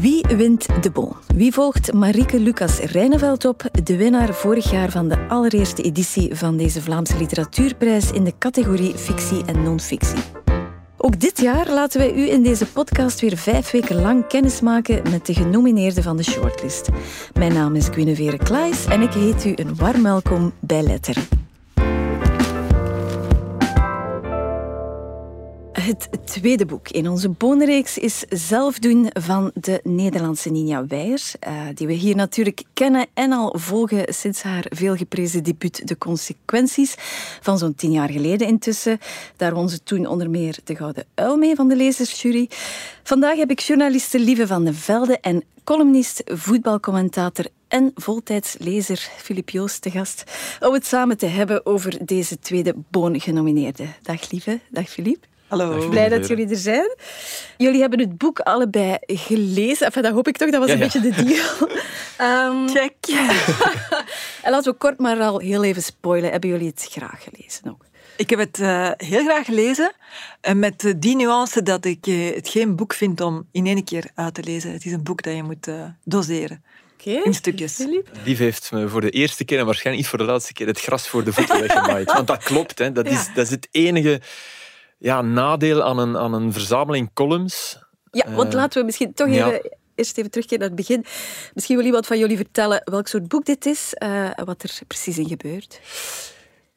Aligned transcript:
Wie 0.00 0.24
wint 0.36 0.82
de 0.82 0.90
Bon? 0.90 1.12
Wie 1.34 1.52
volgt 1.52 1.92
Marieke 1.92 2.40
Lucas 2.40 2.78
Rijneveld 2.78 3.44
op, 3.44 3.70
de 3.84 3.96
winnaar 3.96 4.34
vorig 4.34 4.70
jaar 4.70 4.90
van 4.90 5.08
de 5.08 5.18
allereerste 5.28 5.82
editie 5.82 6.34
van 6.34 6.56
deze 6.56 6.82
Vlaamse 6.82 7.16
Literatuurprijs 7.16 8.12
in 8.12 8.24
de 8.24 8.32
categorie 8.38 8.94
fictie 8.94 9.44
en 9.44 9.62
non-fictie? 9.62 10.18
Ook 10.96 11.20
dit 11.20 11.40
jaar 11.40 11.70
laten 11.70 12.00
wij 12.00 12.14
u 12.14 12.30
in 12.30 12.42
deze 12.42 12.66
podcast 12.66 13.20
weer 13.20 13.36
vijf 13.36 13.70
weken 13.70 14.00
lang 14.00 14.26
kennismaken 14.26 15.10
met 15.10 15.26
de 15.26 15.34
genomineerden 15.34 16.02
van 16.02 16.16
de 16.16 16.24
shortlist. 16.24 16.88
Mijn 17.34 17.52
naam 17.52 17.76
is 17.76 17.88
Guinevere 17.88 18.38
Klaes 18.38 18.84
en 18.84 19.02
ik 19.02 19.12
heet 19.12 19.44
u 19.44 19.52
een 19.54 19.76
warm 19.76 20.02
welkom 20.02 20.52
bij 20.60 20.82
Letter. 20.82 21.16
Het 25.88 26.08
tweede 26.24 26.66
boek 26.66 26.88
in 26.88 27.08
onze 27.08 27.28
bonenreeks 27.28 27.98
is 27.98 28.24
Zelfdoen 28.28 29.10
van 29.12 29.50
de 29.54 29.80
Nederlandse 29.82 30.50
Ninja 30.50 30.86
Weijers, 30.86 31.34
uh, 31.48 31.62
die 31.74 31.86
we 31.86 31.92
hier 31.92 32.16
natuurlijk 32.16 32.62
kennen 32.72 33.06
en 33.14 33.32
al 33.32 33.54
volgen 33.58 34.14
sinds 34.14 34.42
haar 34.42 34.66
veelgeprezen 34.68 35.42
debuut 35.42 35.88
De 35.88 35.98
Consequenties 35.98 36.94
van 37.40 37.58
zo'n 37.58 37.74
tien 37.74 37.90
jaar 37.90 38.10
geleden 38.10 38.46
intussen. 38.46 38.98
Daar 39.36 39.54
won 39.54 39.68
ze 39.68 39.82
toen 39.82 40.06
onder 40.06 40.30
meer 40.30 40.58
de 40.64 40.76
Gouden 40.76 41.04
Uil 41.14 41.36
mee 41.36 41.54
van 41.54 41.68
de 41.68 41.76
lezersjury. 41.76 42.50
Vandaag 43.02 43.36
heb 43.36 43.50
ik 43.50 43.60
journaliste 43.60 44.18
Lieve 44.18 44.46
van 44.46 44.64
den 44.64 44.74
Velde 44.74 45.18
en 45.20 45.44
columnist, 45.64 46.22
voetbalcommentator 46.24 47.46
en 47.68 47.92
voltijdslezer 47.94 49.10
Filip 49.16 49.50
Joost 49.50 49.82
te 49.82 49.90
gast 49.90 50.24
om 50.60 50.72
het 50.72 50.86
samen 50.86 51.18
te 51.18 51.26
hebben 51.26 51.66
over 51.66 52.06
deze 52.06 52.38
tweede 52.38 52.74
boongenomineerde. 52.90 53.86
Dag 54.02 54.30
Lieve, 54.30 54.60
dag 54.70 54.88
Filip. 54.88 55.26
Hallo. 55.48 55.88
Blij 55.88 56.08
dat 56.08 56.28
jullie 56.28 56.48
er 56.48 56.56
zijn. 56.56 56.96
Jullie 57.56 57.80
hebben 57.80 57.98
het 57.98 58.18
boek 58.18 58.38
allebei 58.38 58.96
gelezen. 59.06 59.86
Enfin, 59.86 60.02
dat 60.02 60.12
hoop 60.12 60.28
ik 60.28 60.36
toch, 60.36 60.50
dat 60.50 60.60
was 60.60 60.70
een 60.70 60.78
beetje 60.78 61.00
de 61.00 61.10
deal. 61.10 61.68
um, 62.50 62.68
Check. 62.74 62.94
en 64.42 64.50
laten 64.50 64.72
we 64.72 64.78
kort 64.78 64.98
maar 64.98 65.20
al 65.20 65.38
heel 65.38 65.64
even 65.64 65.82
spoilen. 65.82 66.30
Hebben 66.30 66.50
jullie 66.50 66.66
het 66.66 66.86
graag 66.90 67.22
gelezen 67.22 67.70
ook? 67.70 67.84
Ik 68.16 68.30
heb 68.30 68.38
het 68.38 68.58
uh, 68.58 68.90
heel 68.96 69.24
graag 69.24 69.44
gelezen, 69.44 69.92
uh, 70.48 70.52
met 70.52 70.94
die 70.96 71.16
nuance 71.16 71.62
dat 71.62 71.84
ik 71.84 72.06
uh, 72.06 72.34
het 72.34 72.48
geen 72.48 72.76
boek 72.76 72.94
vind 72.94 73.20
om 73.20 73.46
in 73.52 73.66
één 73.66 73.84
keer 73.84 74.10
uit 74.14 74.34
te 74.34 74.42
lezen. 74.42 74.72
Het 74.72 74.84
is 74.84 74.92
een 74.92 75.02
boek 75.02 75.22
dat 75.22 75.34
je 75.34 75.42
moet 75.42 75.68
doseren. 76.04 76.62
Okay. 77.00 77.22
In 77.22 77.34
stukjes. 77.34 77.86
Lief 78.24 78.38
heeft 78.38 78.72
me 78.72 78.88
voor 78.88 79.00
de 79.00 79.10
eerste 79.10 79.44
keer 79.44 79.58
en 79.58 79.64
waarschijnlijk 79.64 80.04
niet 80.04 80.16
voor 80.16 80.26
de 80.26 80.32
laatste 80.32 80.52
keer 80.52 80.66
het 80.66 80.80
gras 80.80 81.08
voor 81.08 81.24
de 81.24 81.32
voeten 81.32 81.60
weggemaaid. 81.66 82.12
Want 82.12 82.26
dat 82.26 82.42
klopt, 82.42 82.78
hè. 82.78 82.92
Dat, 82.92 83.06
is, 83.06 83.26
dat 83.34 83.44
is 83.44 83.50
het 83.50 83.68
enige 83.70 84.20
ja, 84.98 85.22
nadeel 85.22 85.82
aan 85.82 85.98
een, 85.98 86.16
aan 86.16 86.32
een 86.32 86.52
verzameling 86.52 87.10
columns. 87.14 87.78
Ja, 88.10 88.30
want 88.30 88.48
uh, 88.48 88.54
laten 88.54 88.80
we 88.80 88.86
misschien 88.86 89.14
toch 89.14 89.28
even, 89.28 89.52
ja. 89.52 89.60
eerst 89.94 90.18
even 90.18 90.30
terugkeren 90.30 90.58
naar 90.58 90.68
het 90.68 90.86
begin. 90.86 91.04
Misschien 91.54 91.76
wil 91.76 91.86
iemand 91.86 92.06
van 92.06 92.18
jullie 92.18 92.36
vertellen 92.36 92.80
welk 92.84 93.06
soort 93.06 93.28
boek 93.28 93.44
dit 93.44 93.66
is 93.66 93.94
en 93.94 94.34
uh, 94.38 94.44
wat 94.44 94.62
er 94.62 94.78
precies 94.86 95.18
in 95.18 95.28
gebeurt. 95.28 95.80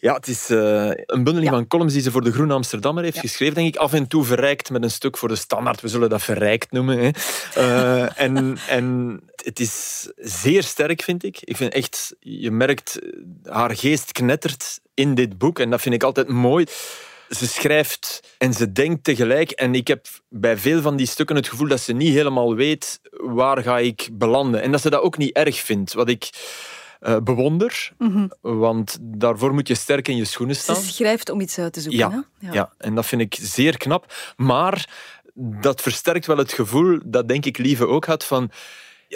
Ja, 0.01 0.13
het 0.13 0.27
is 0.27 0.49
uh, 0.49 0.87
een 0.87 1.23
bundeling 1.23 1.43
ja. 1.43 1.51
van 1.51 1.67
columns 1.67 1.93
die 1.93 2.01
ze 2.01 2.11
voor 2.11 2.23
de 2.23 2.31
Groene 2.31 2.53
Amsterdammer 2.53 3.03
heeft 3.03 3.15
ja. 3.15 3.21
geschreven, 3.21 3.55
denk 3.55 3.67
ik. 3.67 3.75
Af 3.75 3.93
en 3.93 4.07
toe 4.07 4.23
verrijkt 4.23 4.69
met 4.69 4.83
een 4.83 4.91
stuk 4.91 5.17
voor 5.17 5.27
de 5.27 5.35
standaard. 5.35 5.81
We 5.81 5.87
zullen 5.87 6.09
dat 6.09 6.21
verrijkt 6.21 6.71
noemen. 6.71 6.97
Hè. 6.97 7.09
Uh, 7.57 8.19
en, 8.19 8.57
en 8.67 9.19
het 9.35 9.59
is 9.59 10.07
zeer 10.15 10.63
sterk, 10.63 11.01
vind 11.01 11.23
ik. 11.23 11.37
Ik 11.41 11.57
vind 11.57 11.73
echt, 11.73 12.15
je 12.19 12.51
merkt, 12.51 12.99
haar 13.43 13.75
geest 13.75 14.11
knettert 14.11 14.79
in 14.93 15.15
dit 15.15 15.37
boek. 15.37 15.59
En 15.59 15.69
dat 15.69 15.81
vind 15.81 15.95
ik 15.95 16.03
altijd 16.03 16.27
mooi 16.27 16.65
ze 17.35 17.47
schrijft 17.47 18.23
en 18.37 18.53
ze 18.53 18.71
denkt 18.71 19.03
tegelijk. 19.03 19.51
En 19.51 19.75
ik 19.75 19.87
heb 19.87 20.07
bij 20.29 20.57
veel 20.57 20.81
van 20.81 20.95
die 20.95 21.07
stukken 21.07 21.35
het 21.35 21.47
gevoel 21.47 21.67
dat 21.67 21.79
ze 21.79 21.93
niet 21.93 22.13
helemaal 22.13 22.55
weet 22.55 22.99
waar 23.11 23.63
ga 23.63 23.79
ik 23.79 24.09
belanden. 24.11 24.61
En 24.61 24.71
dat 24.71 24.81
ze 24.81 24.89
dat 24.89 25.01
ook 25.01 25.17
niet 25.17 25.35
erg 25.35 25.59
vindt. 25.59 25.93
Wat 25.93 26.09
ik 26.09 26.29
uh, 27.01 27.17
bewonder, 27.23 27.91
mm 27.97 28.11
-hmm. 28.11 28.59
want 28.59 28.97
daarvoor 29.01 29.53
moet 29.53 29.67
je 29.67 29.75
sterk 29.75 30.07
in 30.07 30.15
je 30.15 30.25
schoenen 30.25 30.55
staan. 30.55 30.75
Ze 30.75 30.93
schrijft 30.93 31.29
om 31.29 31.41
iets 31.41 31.57
uit 31.59 31.73
te 31.73 31.81
zoeken. 31.81 31.99
Ja, 31.99 32.09
hè? 32.09 32.47
ja. 32.47 32.53
ja. 32.53 32.73
en 32.77 32.95
dat 32.95 33.05
vind 33.05 33.21
ik 33.21 33.37
zeer 33.41 33.77
knap. 33.77 34.13
Maar 34.35 34.89
dat 35.35 35.81
versterkt 35.81 36.25
wel 36.25 36.37
het 36.37 36.53
gevoel 36.53 36.99
dat 37.05 37.27
denk 37.27 37.45
ik 37.45 37.57
Lieve 37.57 37.87
ook 37.87 38.05
had 38.05 38.25
van 38.25 38.51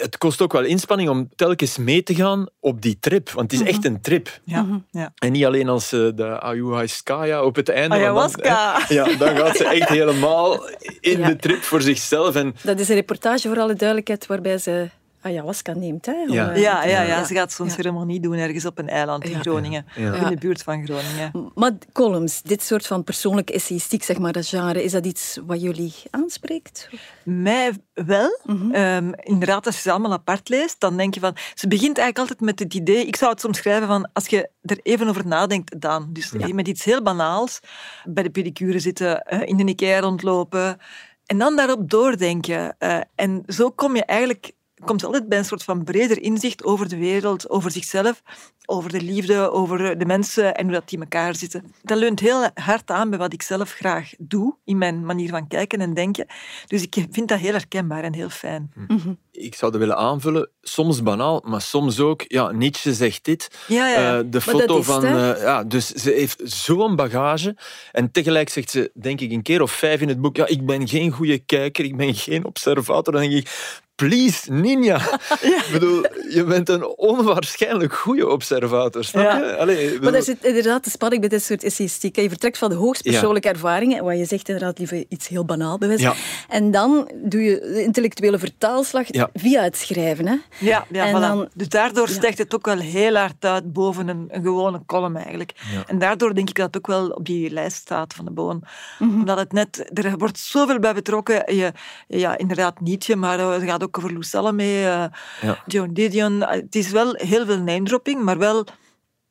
het 0.02 0.18
kost 0.18 0.42
ook 0.42 0.52
wel 0.52 0.64
inspanning 0.64 1.08
om 1.08 1.28
telkens 1.36 1.78
mee 1.78 2.02
te 2.02 2.14
gaan 2.14 2.46
op 2.60 2.82
die 2.82 2.98
trip. 3.00 3.30
Want 3.30 3.50
het 3.50 3.60
is 3.60 3.66
echt 3.66 3.84
een 3.84 4.00
trip. 4.00 4.40
Ja. 4.44 4.66
Ja. 4.90 5.12
En 5.14 5.32
niet 5.32 5.44
alleen 5.44 5.68
als 5.68 5.92
uh, 5.92 6.10
de 6.14 6.40
ayahuasca 6.40 7.42
op 7.42 7.56
het 7.56 7.68
einde. 7.68 7.94
Ayahuasca! 7.94 8.72
Dan, 8.72 8.96
ja, 8.96 9.16
dan 9.16 9.36
gaat 9.36 9.56
ze 9.56 9.68
echt 9.68 9.88
helemaal 9.88 10.68
in 11.00 11.18
ja. 11.18 11.28
de 11.28 11.36
trip 11.36 11.62
voor 11.62 11.82
zichzelf. 11.82 12.34
En... 12.34 12.54
Dat 12.62 12.80
is 12.80 12.88
een 12.88 12.94
reportage, 12.94 13.48
voor 13.48 13.58
alle 13.58 13.74
duidelijkheid, 13.74 14.26
waarbij 14.26 14.58
ze 14.58 14.88
ayahuasca 15.26 15.72
neemt. 15.72 16.06
Hè, 16.06 16.12
ja. 16.12 16.24
Ja, 16.26 16.54
ja, 16.54 16.84
ja, 16.84 17.02
ja, 17.02 17.24
ze 17.24 17.34
gaat 17.34 17.52
zo'n 17.52 17.70
ceremonie 17.70 18.20
doen 18.20 18.34
ergens 18.34 18.64
op 18.64 18.78
een 18.78 18.88
eiland 18.88 19.24
in 19.24 19.40
Groningen. 19.40 19.86
In 19.94 20.28
de 20.28 20.36
buurt 20.38 20.62
van 20.62 20.84
Groningen. 20.84 21.50
Maar 21.54 21.72
columns, 21.92 22.42
dit 22.42 22.62
soort 22.62 22.86
van 22.86 23.04
persoonlijke 23.04 23.52
essayistiek, 23.52 24.02
zeg 24.02 24.18
maar, 24.18 24.32
dat 24.32 24.46
genre, 24.46 24.84
is 24.84 24.92
dat 24.92 25.06
iets 25.06 25.38
wat 25.46 25.62
jullie 25.62 25.94
aanspreekt? 26.10 26.88
Mij 27.22 27.72
wel. 27.92 28.40
Mm 28.44 28.56
-hmm. 28.56 28.74
um, 28.74 29.14
inderdaad, 29.14 29.66
als 29.66 29.74
je 29.74 29.80
ze 29.80 29.90
allemaal 29.90 30.12
apart 30.12 30.48
leest, 30.48 30.80
dan 30.80 30.96
denk 30.96 31.14
je 31.14 31.20
van... 31.20 31.36
Ze 31.54 31.68
begint 31.68 31.98
eigenlijk 31.98 32.18
altijd 32.18 32.40
met 32.40 32.58
het 32.58 32.74
idee... 32.74 33.06
Ik 33.06 33.16
zou 33.16 33.30
het 33.30 33.40
soms 33.40 33.58
schrijven 33.58 33.86
van... 33.86 34.08
Als 34.12 34.26
je 34.26 34.50
er 34.62 34.78
even 34.82 35.08
over 35.08 35.26
nadenkt, 35.26 35.80
dan. 35.80 36.08
Dus 36.12 36.32
ja. 36.38 36.54
met 36.54 36.68
iets 36.68 36.84
heel 36.84 37.02
banaals. 37.02 37.60
Bij 38.04 38.22
de 38.22 38.30
pedicure 38.30 38.78
zitten, 38.78 39.22
in 39.22 39.56
de 39.56 39.64
Ikea 39.64 40.00
rondlopen... 40.00 40.78
En 41.26 41.38
dan 41.38 41.56
daarop 41.56 41.90
doordenken. 41.90 42.76
Uh, 42.78 43.00
en 43.14 43.42
zo 43.46 43.70
kom 43.70 43.96
je 43.96 44.04
eigenlijk 44.04 44.52
komt 44.84 45.04
altijd 45.04 45.28
bij 45.28 45.38
een 45.38 45.44
soort 45.44 45.62
van 45.62 45.84
breder 45.84 46.22
inzicht 46.22 46.64
over 46.64 46.88
de 46.88 46.96
wereld, 46.96 47.50
over 47.50 47.70
zichzelf, 47.70 48.22
over 48.66 48.90
de 48.90 49.02
liefde, 49.02 49.50
over 49.50 49.98
de 49.98 50.06
mensen 50.06 50.54
en 50.54 50.64
hoe 50.64 50.72
dat 50.72 50.88
die 50.88 50.98
elkaar 50.98 51.34
zitten. 51.34 51.74
Dat 51.82 51.98
leunt 51.98 52.20
heel 52.20 52.48
hard 52.54 52.90
aan 52.90 53.10
bij 53.10 53.18
wat 53.18 53.32
ik 53.32 53.42
zelf 53.42 53.72
graag 53.72 54.12
doe 54.18 54.56
in 54.64 54.78
mijn 54.78 55.04
manier 55.04 55.28
van 55.28 55.48
kijken 55.48 55.80
en 55.80 55.94
denken. 55.94 56.26
Dus 56.66 56.82
ik 56.82 57.06
vind 57.10 57.28
dat 57.28 57.38
heel 57.38 57.52
herkenbaar 57.52 58.02
en 58.02 58.14
heel 58.14 58.28
fijn. 58.28 58.72
Mm 58.74 59.00
-hmm. 59.00 59.18
Ik 59.32 59.54
zou 59.54 59.72
dat 59.72 59.80
willen 59.80 59.96
aanvullen, 59.96 60.50
soms 60.62 61.02
banaal, 61.02 61.42
maar 61.44 61.60
soms 61.60 62.00
ook, 62.00 62.24
ja, 62.26 62.50
Nietzsche 62.50 62.94
zegt 62.94 63.24
dit. 63.24 63.64
Ja, 63.68 63.88
ja. 63.88 64.18
Uh, 64.18 64.24
de 64.26 64.40
foto 64.40 64.82
van... 64.82 65.04
Uh, 65.04 65.40
ja, 65.40 65.64
dus 65.64 65.88
ze 65.88 66.10
heeft 66.10 66.40
zo'n 66.44 66.96
bagage 66.96 67.56
en 67.92 68.10
tegelijk 68.10 68.48
zegt 68.48 68.70
ze, 68.70 68.90
denk 68.94 69.20
ik, 69.20 69.32
een 69.32 69.42
keer 69.42 69.62
of 69.62 69.70
vijf 69.70 70.00
in 70.00 70.08
het 70.08 70.20
boek, 70.20 70.36
ja, 70.36 70.46
ik 70.46 70.66
ben 70.66 70.88
geen 70.88 71.10
goede 71.10 71.38
kijker, 71.38 71.84
ik 71.84 71.96
ben 71.96 72.14
geen 72.14 72.44
observator. 72.44 73.12
Dan 73.12 73.22
denk 73.22 73.34
ik, 73.34 73.80
please, 73.96 74.52
Ninja. 74.52 75.00
Ja. 75.42 75.56
Ik 75.56 75.68
bedoel, 75.72 76.04
je 76.28 76.44
bent 76.44 76.68
een 76.68 76.86
onwaarschijnlijk 76.86 77.94
goede 77.94 78.28
observator, 78.28 79.04
snap 79.04 79.22
je? 79.22 79.44
Ja. 79.44 79.52
Allee, 79.52 79.84
bedoel... 79.84 80.00
Maar 80.02 80.12
daar 80.12 80.22
zit 80.22 80.44
inderdaad 80.44 80.84
de 80.84 80.90
spanning 80.90 81.20
bij 81.20 81.30
dit 81.30 81.42
soort 81.42 81.64
essayistiek. 81.64 82.16
Je 82.16 82.28
vertrekt 82.28 82.58
van 82.58 82.70
de 82.70 82.74
hoogst 82.74 83.02
persoonlijke 83.02 83.48
ja. 83.48 83.54
ervaringen, 83.54 84.04
waar 84.04 84.16
je 84.16 84.24
zegt 84.24 84.48
inderdaad 84.48 84.78
liever 84.78 85.04
iets 85.08 85.28
heel 85.28 85.44
banaal 85.44 85.78
bewijs. 85.78 86.00
Ja. 86.00 86.14
En 86.48 86.70
dan 86.70 87.10
doe 87.14 87.42
je 87.42 87.60
de 87.60 87.82
intellectuele 87.82 88.38
vertaalslag 88.38 89.06
via 89.34 89.62
het 89.62 89.76
schrijven. 89.76 90.26
Hè? 90.26 90.36
Ja, 90.58 90.86
ja 90.90 91.08
voilà. 91.08 91.20
dan, 91.20 91.48
dus 91.54 91.68
daardoor 91.68 92.08
stijgt 92.08 92.38
het 92.38 92.54
ook 92.54 92.66
wel 92.66 92.78
heel 92.78 93.14
hard 93.14 93.44
uit 93.44 93.72
boven 93.72 94.08
een, 94.08 94.28
een 94.28 94.42
gewone 94.42 94.82
column 94.86 95.16
eigenlijk. 95.16 95.52
En 95.86 95.98
daardoor 95.98 96.34
denk 96.34 96.48
ik 96.48 96.56
dat 96.56 96.66
het 96.66 96.76
ook 96.76 96.86
wel 96.86 97.08
op 97.08 97.26
die 97.26 97.50
lijst 97.50 97.76
staat 97.76 98.14
van 98.14 98.24
de 98.24 98.30
Boon. 98.30 98.62
Mm 98.98 99.10
-hmm. 99.10 99.18
Omdat 99.18 99.38
het 99.38 99.52
net, 99.52 99.90
er 99.92 100.16
wordt 100.18 100.38
zoveel 100.38 100.78
bij 100.78 100.94
betrokken. 100.94 101.54
Je, 101.54 101.72
ja, 102.08 102.38
inderdaad 102.38 102.80
Nietzsche, 102.80 103.16
maar 103.16 103.38
het 103.38 103.62
gaat 103.62 103.82
ook 103.82 103.85
ook 103.86 103.98
over 103.98 104.12
Lou 104.12 104.22
Salome, 104.22 104.62
uh, 104.62 105.04
ja. 105.42 105.62
Joan 105.66 105.92
Didion. 105.92 106.40
Het 106.40 106.74
is 106.74 106.90
wel 106.90 107.14
heel 107.14 107.46
veel 107.46 107.58
name-dropping, 107.58 108.22
maar 108.22 108.38
wel 108.38 108.66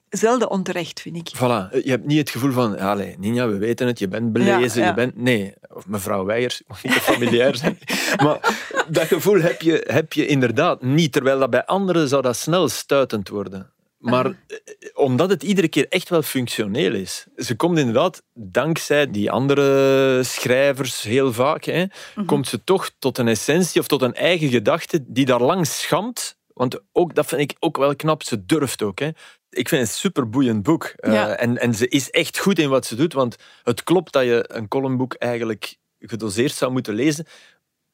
zelden 0.10 0.50
onterecht, 0.50 1.02
vind 1.02 1.16
ik. 1.16 1.32
Voilà. 1.36 1.84
Je 1.84 1.90
hebt 1.90 2.06
niet 2.06 2.18
het 2.18 2.30
gevoel 2.30 2.52
van, 2.52 2.80
allez, 2.80 3.16
Nina, 3.18 3.48
we 3.48 3.58
weten 3.58 3.88
het, 3.88 4.00
je 4.00 4.08
bent 4.08 4.34
belezen, 4.34 4.82
ja, 4.82 4.84
ja. 4.84 4.88
je 4.88 4.94
bent... 4.94 5.18
Nee, 5.18 5.54
of 5.74 5.88
mevrouw 5.88 6.26
Weijers, 6.26 6.64
mag 6.68 6.84
niet 6.84 6.94
te 6.94 7.00
familiair 7.00 7.56
zijn. 7.56 7.78
maar 8.24 8.56
dat 8.88 9.08
gevoel 9.08 9.42
heb 9.42 9.62
je, 9.62 9.84
heb 9.88 10.14
je 10.14 10.26
inderdaad 10.26 10.82
niet, 10.82 11.12
terwijl 11.12 11.40
dat 11.40 11.50
bij 11.50 11.66
anderen 11.66 12.08
zou 12.08 12.22
dat 12.22 12.36
snel 12.36 12.70
stuitend 12.70 13.30
worden. 13.30 13.70
Maar 14.06 14.26
uh 14.26 14.34
-huh. 14.48 14.58
omdat 14.94 15.30
het 15.30 15.44
iedere 15.44 15.68
keer 15.68 15.86
echt 15.90 16.10
wel 16.10 16.22
functioneel 16.22 16.94
is. 16.94 17.26
Ze 17.38 17.56
komt 17.56 17.78
inderdaad, 17.78 18.24
dankzij 18.34 19.12
die 19.12 19.32
andere 19.32 20.24
schrijvers 20.24 21.02
heel 21.02 21.34
vaak, 21.34 21.64
hè, 21.64 21.86
-huh. 22.16 22.28
komt 22.28 22.48
ze 22.48 22.64
toch 22.64 22.92
tot 23.00 23.18
een 23.18 23.28
essentie 23.28 23.82
of 23.82 23.88
tot 23.88 24.02
een 24.02 24.14
eigen 24.14 24.50
gedachte 24.50 25.04
die 25.08 25.26
daar 25.26 25.42
lang 25.42 25.68
schamt. 25.68 26.38
Want 26.54 26.80
ook, 26.92 27.16
dat 27.16 27.26
vind 27.26 27.42
ik 27.42 27.56
ook 27.60 27.78
wel 27.78 27.96
knap. 27.96 28.24
Ze 28.24 28.46
durft 28.46 28.82
ook. 28.82 29.00
Hè. 29.00 29.08
Ik 29.50 29.70
vind 29.70 29.82
het 29.82 29.82
een 29.82 29.88
superboeiend 29.88 30.64
boek. 30.64 30.94
Ja. 30.96 31.12
Uh, 31.12 31.44
en, 31.44 31.58
en 31.58 31.74
ze 31.74 31.88
is 31.88 32.12
echt 32.12 32.40
goed 32.40 32.60
in 32.60 32.70
wat 32.70 32.86
ze 32.86 32.96
doet. 32.96 33.14
Want 33.14 33.36
het 33.64 33.84
klopt 33.84 34.14
dat 34.14 34.24
je 34.24 34.46
een 34.48 34.68
columnboek 34.68 35.14
eigenlijk 35.14 35.76
gedoseerd 36.00 36.54
zou 36.54 36.72
moeten 36.72 36.94
lezen. 36.94 37.26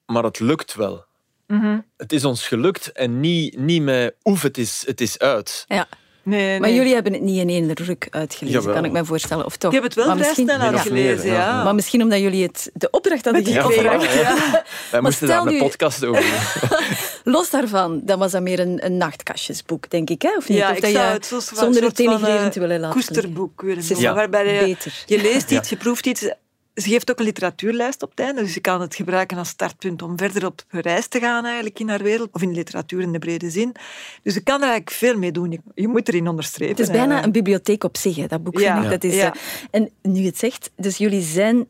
Maar 0.06 0.24
het 0.24 0.40
lukt 0.40 0.76
wel. 0.76 1.06
Mm 1.48 1.60
-hmm. 1.60 1.86
Het 1.98 2.14
is 2.14 2.26
ons 2.26 2.48
gelukt 2.48 2.92
en 2.92 3.20
niet, 3.20 3.58
niet 3.58 3.82
met 3.82 4.16
oef, 4.24 4.42
het 4.42 4.58
is, 4.58 4.84
het 4.86 5.02
is 5.02 5.20
uit. 5.20 5.66
Ja. 5.68 5.88
Nee, 6.24 6.46
nee. 6.48 6.60
Maar 6.60 6.72
jullie 6.72 6.94
hebben 6.94 7.14
het 7.14 7.22
niet 7.22 7.40
in 7.40 7.50
één 7.50 7.72
ruk 7.74 8.08
uitgelezen, 8.10 8.60
Jawel. 8.60 8.76
kan 8.76 8.86
ik 8.86 8.92
me 8.92 9.06
voorstellen. 9.06 9.46
Of 9.46 9.58
toch? 9.58 9.72
Ik 9.72 9.76
heb 9.76 9.86
het 9.86 9.96
wel 9.96 10.06
Maar 10.06 10.16
vrij 10.16 10.28
misschien- 10.28 10.50
snel 10.50 10.60
uitgelezen, 10.60 11.26
ja. 11.28 11.34
ja. 11.34 11.64
Maar 11.64 11.76
misschien 11.76 12.02
omdat 12.02 12.20
jullie 12.20 12.44
het, 12.44 12.70
de 12.74 12.90
opdracht 12.90 13.26
hadden 13.26 13.46
gekregen. 13.46 13.76
opdracht, 13.94 14.14
ja. 14.14 14.64
Wij 14.92 15.02
moesten 15.02 15.28
daar 15.28 15.46
een 15.46 15.58
podcast 15.58 16.06
over 16.06 16.22
doen. 16.22 16.80
Los 17.34 17.50
daarvan, 17.50 18.02
dan 18.04 18.20
was 18.20 18.32
dat 18.32 18.42
meer 18.42 18.60
een, 18.60 18.86
een 18.86 18.98
nachtkastjesboek, 18.98 19.90
denk 19.90 20.10
ik. 20.10 20.22
Hè? 20.22 20.36
Of 20.38 20.50
niet? 20.50 20.58
Ja, 20.58 20.70
of 20.70 20.76
ik 20.76 20.82
dat 20.82 20.92
zou 20.92 21.06
het 21.06 21.26
zo 21.26 21.40
zonder 21.40 21.84
het 21.84 21.98
denigrerend 21.98 22.46
eh, 22.46 22.52
te 22.52 22.60
willen 22.60 22.80
laten 22.80 22.96
koesterboek 22.96 23.62
willen 23.62 23.84
noemen, 23.84 24.00
Ja. 24.02 24.14
waarbij 24.14 24.54
je, 24.54 24.66
Beter. 24.66 25.04
je 25.06 25.22
leest 25.22 25.52
iets, 25.52 25.70
je 25.70 25.76
proeft 25.76 26.06
iets. 26.06 26.30
Ze 26.76 26.90
geeft 26.90 27.12
ook 27.12 27.20
een 27.20 27.26
literatuurlijst 27.26 28.04
op 28.04 28.10
het 28.10 28.20
einde, 28.20 28.42
dus 28.42 28.54
je 28.54 28.60
kan 28.60 28.82
het 28.82 28.96
gebruiken 28.96 29.38
als 29.38 29.50
startpunt 29.50 30.02
om 30.02 30.18
verder 30.18 30.46
op 30.46 30.64
reis 30.70 31.08
te 31.08 31.20
gaan 31.20 31.46
eigenlijk 31.46 31.80
in 31.80 31.90
haar 31.90 32.04
wereld, 32.04 32.30
of 32.32 32.42
in 32.42 32.50
de 32.50 32.56
literatuur 32.56 33.02
in 33.02 33.12
de 33.12 33.20
brede 33.20 33.50
zin. 33.50 33.76
Dus 34.24 34.34
je 34.34 34.42
kan 34.42 34.56
er 34.56 34.68
eigenlijk 34.68 34.92
veel 34.92 35.18
mee 35.18 35.32
doen. 35.32 35.62
Je, 35.76 35.88
moet 35.88 36.08
erin 36.08 36.28
onderstrepen. 36.28 36.76
Het 36.76 36.86
is 36.90 36.92
bijna 36.96 37.18
hè. 37.18 37.24
een 37.24 37.32
bibliotheek 37.32 37.84
op 37.84 37.98
zich, 37.98 38.16
hè, 38.16 38.28
dat 38.28 38.44
boek. 38.44 38.60
Ja. 38.60 38.74
vind 38.74 38.86
ik. 38.86 39.02
Dat 39.02 39.04
is, 39.12 39.16
Ja. 39.18 39.34
eh, 39.34 39.40
en 39.72 39.90
nu 40.02 40.20
je 40.20 40.26
het 40.26 40.38
zegt, 40.38 40.72
dus 40.76 40.98
jullie 40.98 41.22
zijn 41.22 41.66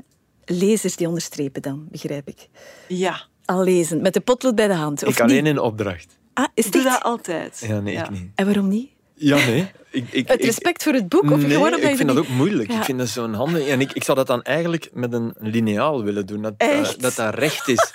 lezers 0.46 0.96
die 0.96 1.08
onderstrepen 1.08 1.62
dan, 1.62 1.88
begrijp 1.92 2.28
ik. 2.28 2.48
Ja, 2.88 3.22
Al 3.46 3.64
lezen, 3.64 4.02
met 4.02 4.14
de 4.14 4.22
potlood 4.22 4.56
bij 4.56 4.68
de 4.68 4.74
hand. 4.74 5.04
Of 5.04 5.14
Ik 5.14 5.20
alleen 5.22 5.44
niet? 5.44 5.54
in 5.54 5.60
opdracht. 5.60 6.18
Ah, 6.34 6.46
is 6.54 6.72
doe 6.72 6.84
dat 6.84 7.04
altijd. 7.04 7.64
Ja, 7.68 7.80
nee, 7.80 7.96
ik 7.96 8.10
niet. 8.10 8.28
En 8.36 8.46
waarom 8.46 8.68
niet? 8.68 8.90
Ja, 9.24 9.36
nee. 9.36 9.72
Ik, 9.92 10.06
ik, 10.12 10.28
Het 10.28 10.40
ik- 10.40 10.46
respect 10.46 10.84
voor 10.84 10.94
het 10.94 11.10
boek? 11.10 11.32
Of 11.32 11.42
nee, 11.42 11.52
gewoon 11.52 11.74
ik 11.74 11.96
vind 11.96 12.08
dat 12.08 12.18
ook 12.18 12.28
moeilijk. 12.28 12.72
Ja. 12.72 12.78
Ik 12.78 12.84
vind 12.84 12.98
dat 12.98 13.08
zo'n 13.08 13.34
handig... 13.34 13.68
En 13.68 13.82
ik, 13.82 13.92
ik 13.92 14.04
zou 14.04 14.18
dat 14.18 14.28
dan 14.28 14.42
eigenlijk 14.42 14.90
met 14.94 15.14
een 15.14 15.34
lineaal 15.40 16.04
willen 16.04 16.26
doen. 16.26 16.42
Dat 16.42 16.60
dat, 16.60 16.70
Echt? 16.70 17.02
dat, 17.02 17.16
dat 17.16 17.36
recht 17.36 17.68
is. 17.68 17.94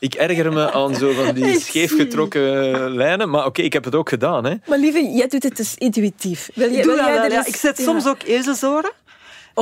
Ik 0.00 0.14
erger 0.14 0.52
me 0.52 0.72
aan 0.72 0.94
zo 0.94 1.12
van 1.12 1.34
die 1.34 1.60
scheefgetrokken 1.66 2.42
lijnen. 2.94 3.30
Maar 3.30 3.46
oké, 3.46 3.62
ik 3.62 3.72
heb 3.72 3.84
het 3.84 3.94
ook 3.94 4.08
gedaan. 4.08 4.44
Hè. 4.44 4.54
Maar 4.66 4.78
lieve, 4.78 5.10
jij 5.14 5.26
doet 5.26 5.42
het 5.42 5.56
dus 5.56 5.74
intuïtief. 5.74 6.50
Wil, 6.54 6.68
je, 6.70 6.74
doe 6.76 6.84
wil 6.84 6.96
dat 6.96 7.06
jij 7.06 7.14
wel, 7.14 7.30
ja. 7.30 7.36
eens- 7.36 7.46
ik 7.46 7.56
zet 7.56 7.78
ja. 7.78 7.84
soms 7.84 8.06
ook 8.06 8.22
ezelsoren. 8.22 8.92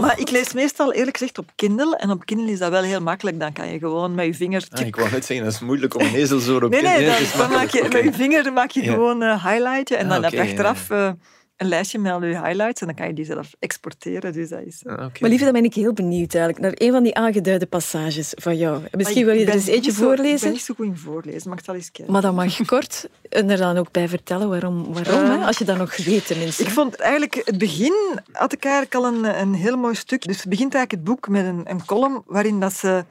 Maar 0.00 0.18
ik 0.20 0.30
lees 0.30 0.52
meestal 0.52 0.92
eerlijk 0.92 1.16
gezegd 1.16 1.38
op 1.38 1.50
Kindle. 1.54 1.96
En 1.96 2.10
op 2.10 2.24
Kindle 2.24 2.50
is 2.50 2.58
dat 2.58 2.70
wel 2.70 2.82
heel 2.82 3.00
makkelijk. 3.00 3.40
Dan 3.40 3.52
kan 3.52 3.68
je 3.72 3.78
gewoon 3.78 4.14
met 4.14 4.26
je 4.26 4.34
vinger... 4.34 4.66
Ah, 4.70 4.86
ik 4.86 4.96
wou 4.96 5.10
net 5.10 5.24
zeggen, 5.24 5.46
dat 5.46 5.54
is 5.54 5.60
moeilijk 5.60 5.94
om 5.94 6.06
een 6.06 6.14
ezelzoor 6.24 6.62
op 6.62 6.70
Nee, 6.70 6.80
te- 6.82 6.86
nee, 6.86 7.08
het 7.08 7.34
dan, 7.38 7.50
maak 7.50 7.68
je, 7.70 7.82
met 7.92 8.04
je 8.04 8.12
vinger 8.12 8.52
maak 8.52 8.70
je 8.70 8.82
gewoon 8.82 9.20
een 9.20 9.40
highlightje. 9.40 9.96
En 9.96 10.04
Ah, 10.06 10.10
dan 10.12 10.22
heb 10.22 10.32
je 10.32 10.40
achteraf 10.40 10.90
eh, 10.90 11.10
een 11.56 11.68
lijstje 11.68 11.98
met 11.98 12.12
al 12.12 12.24
je 12.24 12.40
highlights. 12.42 12.80
En 12.80 12.86
dan 12.86 12.96
kan 12.96 13.06
je 13.06 13.12
die 13.12 13.24
zelf 13.24 13.50
exporteren. 13.58 14.32
Dus 14.32 14.48
dat 14.48 14.60
is... 14.60 14.82
Ah, 14.86 14.92
oké. 15.04 15.18
Maar 15.20 15.30
lieve, 15.30 15.44
dan 15.44 15.52
ben 15.52 15.64
ik 15.64 15.74
heel 15.74 15.92
benieuwd 15.92 16.34
eigenlijk 16.34 16.64
naar 16.64 16.72
een 16.88 16.92
van 16.92 17.02
die 17.02 17.14
aangeduide 17.14 17.66
passages 17.66 18.32
van 18.36 18.56
jou. 18.56 18.82
Misschien 18.90 19.24
wil 19.24 19.34
je 19.34 19.46
er 19.46 19.52
eens 19.52 19.66
eentje 19.66 19.92
zo- 19.92 20.00
Ik 20.00 20.04
voorlezen. 20.16 20.40
ben 20.40 20.52
niet 20.52 20.60
zo 20.62 20.74
goed 20.74 20.86
in 20.86 20.96
voorlezen, 20.96 21.48
maar 21.48 21.58
ik 21.58 21.64
zal 21.64 21.74
eens 21.74 21.90
kijken. 21.90 22.12
Maar 22.12 22.22
dat 22.22 22.34
mag 22.34 22.64
kort. 22.66 23.08
En 23.28 23.50
er 23.50 23.56
dan 23.56 23.76
ook 23.76 23.90
bij 23.90 24.08
vertellen 24.08 24.48
waarom. 24.48 24.92
waarom 24.92 25.22
Eh, 25.30 25.38
hè? 25.38 25.46
Als 25.46 25.58
je 25.58 25.64
dat 25.64 25.76
nog 25.76 25.96
weet 25.96 26.26
tenminste. 26.26 26.62
Ik 26.62 26.68
vond 26.68 26.94
eigenlijk 26.96 27.34
het 27.44 27.58
begin 27.58 27.94
had 28.32 28.52
ik 28.52 28.64
eigenlijk 28.64 28.94
al 28.94 29.06
een, 29.06 29.24
een 29.40 29.54
heel 29.54 29.76
mooi 29.76 29.94
stuk. 29.94 30.22
Dus 30.26 30.36
het 30.40 30.48
begint 30.48 30.74
eigenlijk 30.74 31.04
het 31.06 31.14
boek 31.14 31.28
met 31.28 31.44
een, 31.46 31.70
een 31.70 31.84
column 31.84 32.22
waarin 32.26 32.60
dat 32.60 32.72
ze 32.72 33.04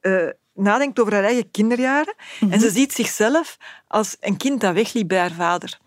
eh, 0.00 0.26
nadenkt 0.54 1.00
over 1.00 1.12
haar 1.12 1.24
eigen 1.24 1.50
kinderjaren. 1.50 2.14
En 2.50 2.60
ze 2.60 2.70
ziet 2.70 2.92
zichzelf 2.92 3.56
als 3.86 4.16
een 4.20 4.36
kind 4.36 4.60
dat 4.60 4.74
wegliep 4.74 5.08
bij 5.08 5.18
haar 5.18 5.32
vader. 5.32 5.78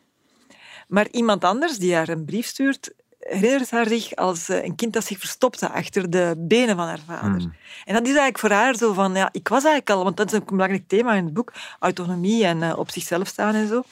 Maar 0.91 1.07
iemand 1.11 1.43
anders 1.43 1.77
die 1.77 1.95
haar 1.95 2.09
een 2.09 2.25
brief 2.25 2.45
stuurt, 2.45 2.93
herinnert 3.19 3.71
haar 3.71 3.87
zich 3.87 4.15
als 4.15 4.49
eh, 4.49 4.63
een 4.63 4.75
kind 4.75 4.93
dat 4.93 5.05
zich 5.05 5.19
verstopte 5.19 5.69
achter 5.69 6.09
de 6.09 6.33
benen 6.37 6.75
van 6.75 6.87
haar 6.87 6.99
vader. 7.07 7.39
Hmm. 7.39 7.53
En 7.85 7.93
dat 7.93 8.01
is 8.01 8.07
eigenlijk 8.07 8.39
voor 8.39 8.49
haar 8.49 8.75
zo 8.75 8.93
van, 8.93 9.13
ja, 9.13 9.29
ik 9.31 9.47
was 9.47 9.63
eigenlijk 9.63 9.89
al, 9.89 10.03
want 10.03 10.17
dat 10.17 10.31
is 10.31 10.39
een 10.39 10.45
belangrijk 10.45 10.87
thema 10.87 11.13
in 11.13 11.25
het 11.25 11.33
boek, 11.33 11.53
autonomie 11.79 12.45
en 12.45 12.63
eh, 12.63 12.77
op 12.77 12.91
zichzelf 12.91 13.27
staan 13.27 13.55
en 13.55 13.67
zo. 13.67 13.83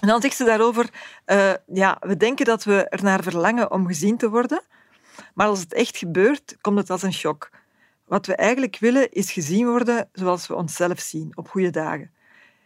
En 0.00 0.08
dan 0.08 0.20
zegt 0.20 0.36
ze 0.36 0.44
daarover, 0.44 0.88
eh, 1.24 1.52
ja, 1.66 1.96
we 2.00 2.16
denken 2.16 2.44
dat 2.44 2.64
we 2.64 2.88
er 2.88 3.02
naar 3.02 3.22
verlangen 3.22 3.70
om 3.70 3.86
gezien 3.86 4.16
te 4.16 4.30
worden, 4.30 4.62
maar 5.34 5.46
als 5.46 5.60
het 5.60 5.72
echt 5.72 5.96
gebeurt, 5.96 6.56
komt 6.60 6.78
het 6.78 6.90
als 6.90 7.02
een 7.02 7.12
shock. 7.12 7.50
Wat 8.06 8.26
we 8.26 8.34
eigenlijk 8.34 8.76
willen 8.80 9.12
is 9.12 9.32
gezien 9.32 9.66
worden 9.66 10.08
zoals 10.12 10.46
we 10.46 10.54
onszelf 10.54 11.00
zien, 11.00 11.32
op 11.34 11.48
goede 11.48 11.70
dagen. 11.70 12.10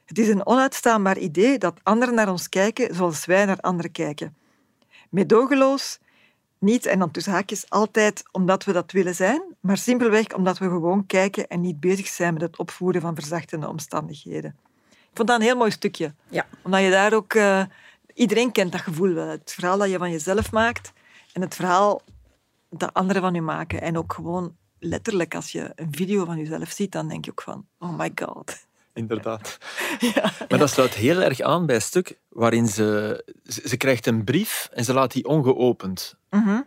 Het 0.08 0.18
is 0.18 0.28
een 0.28 0.46
onuitstaanbaar 0.46 1.18
idee 1.18 1.58
dat 1.58 1.80
anderen 1.82 2.14
naar 2.14 2.30
ons 2.30 2.48
kijken 2.48 2.94
zoals 2.94 3.24
wij 3.24 3.44
naar 3.44 3.60
anderen 3.60 3.92
kijken. 3.92 4.36
Medogeloos, 5.10 5.98
niet, 6.58 6.86
en 6.86 6.98
dan 6.98 7.10
tussen 7.10 7.32
haakjes, 7.32 7.70
altijd 7.70 8.22
omdat 8.32 8.64
we 8.64 8.72
dat 8.72 8.92
willen 8.92 9.14
zijn, 9.14 9.42
maar 9.60 9.76
simpelweg 9.76 10.34
omdat 10.34 10.58
we 10.58 10.64
gewoon 10.64 11.06
kijken 11.06 11.48
en 11.48 11.60
niet 11.60 11.80
bezig 11.80 12.06
zijn 12.06 12.32
met 12.32 12.42
het 12.42 12.58
opvoeren 12.58 13.00
van 13.00 13.14
verzachtende 13.14 13.68
omstandigheden. 13.68 14.56
Ik 14.90 15.14
vond 15.14 15.28
dat 15.28 15.38
een 15.38 15.46
heel 15.46 15.56
mooi 15.56 15.70
stukje. 15.70 16.14
Ja. 16.28 16.46
Omdat 16.62 16.80
je 16.80 16.90
daar 16.90 17.12
ook... 17.12 17.34
eh, 17.34 17.62
iedereen 18.14 18.52
kent 18.52 18.72
dat 18.72 18.80
gevoel 18.80 19.12
wel. 19.12 19.28
Het 19.28 19.52
verhaal 19.54 19.78
dat 19.78 19.90
je 19.90 19.98
van 19.98 20.10
jezelf 20.10 20.52
maakt 20.52 20.92
en 21.32 21.40
het 21.40 21.54
verhaal 21.54 22.00
dat 22.70 22.94
anderen 22.94 23.22
van 23.22 23.34
je 23.34 23.42
maken. 23.42 23.80
En 23.80 23.98
ook 23.98 24.12
gewoon 24.12 24.56
letterlijk, 24.78 25.34
als 25.34 25.52
je 25.52 25.72
een 25.74 25.94
video 25.94 26.24
van 26.24 26.38
jezelf 26.38 26.70
ziet, 26.70 26.92
dan 26.92 27.08
denk 27.08 27.24
je 27.24 27.30
ook 27.30 27.42
van, 27.42 27.66
oh 27.78 27.98
my 27.98 28.12
god. 28.14 28.66
Inderdaad. 28.98 29.58
Maar 30.48 30.58
dat 30.58 30.70
sluit 30.70 30.94
heel 30.94 31.20
erg 31.22 31.40
aan 31.40 31.66
bij 31.66 31.74
het 31.74 31.84
stuk 31.84 32.18
waarin 32.28 32.66
ze, 32.66 33.24
ze... 33.44 33.68
Ze 33.68 33.76
krijgt 33.76 34.06
een 34.06 34.24
brief 34.24 34.68
en 34.72 34.84
ze 34.84 34.92
laat 34.92 35.12
die 35.12 35.24
ongeopend. 35.24 36.14
Mhm. 36.30 36.60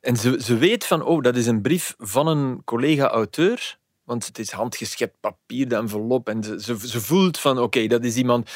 En 0.00 0.16
ze, 0.16 0.38
ze 0.42 0.56
weet 0.56 0.86
van, 0.86 1.02
oh, 1.02 1.22
dat 1.22 1.36
is 1.36 1.46
een 1.46 1.62
brief 1.62 1.94
van 1.98 2.26
een 2.26 2.64
collega-auteur. 2.64 3.78
Want 4.04 4.26
het 4.26 4.38
is 4.38 4.50
handgeschept 4.50 5.20
papier, 5.20 5.68
de 5.68 5.76
envelop. 5.76 6.28
En 6.28 6.42
ze, 6.42 6.60
ze, 6.60 6.88
ze 6.88 7.00
voelt 7.00 7.38
van, 7.38 7.58
oké, 7.58 7.86
dat 7.86 8.04
is 8.04 8.16
iemand... 8.16 8.50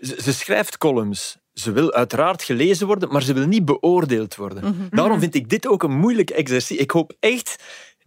Ze, 0.00 0.22
ze 0.22 0.32
schrijft 0.32 0.78
columns. 0.78 1.38
Ze 1.52 1.72
wil 1.72 1.92
uiteraard 1.92 2.42
gelezen 2.42 2.86
worden, 2.86 3.12
maar 3.12 3.22
ze 3.22 3.32
wil 3.32 3.46
niet 3.46 3.64
beoordeeld 3.64 4.34
worden. 4.36 4.88
Daarom 4.90 5.20
vind 5.20 5.34
ik 5.34 5.48
dit 5.48 5.66
ook 5.66 5.82
een 5.82 5.98
moeilijk 5.98 6.30
exercitie. 6.30 6.82
Ik 6.82 6.90
hoop 6.90 7.12
echt... 7.20 7.56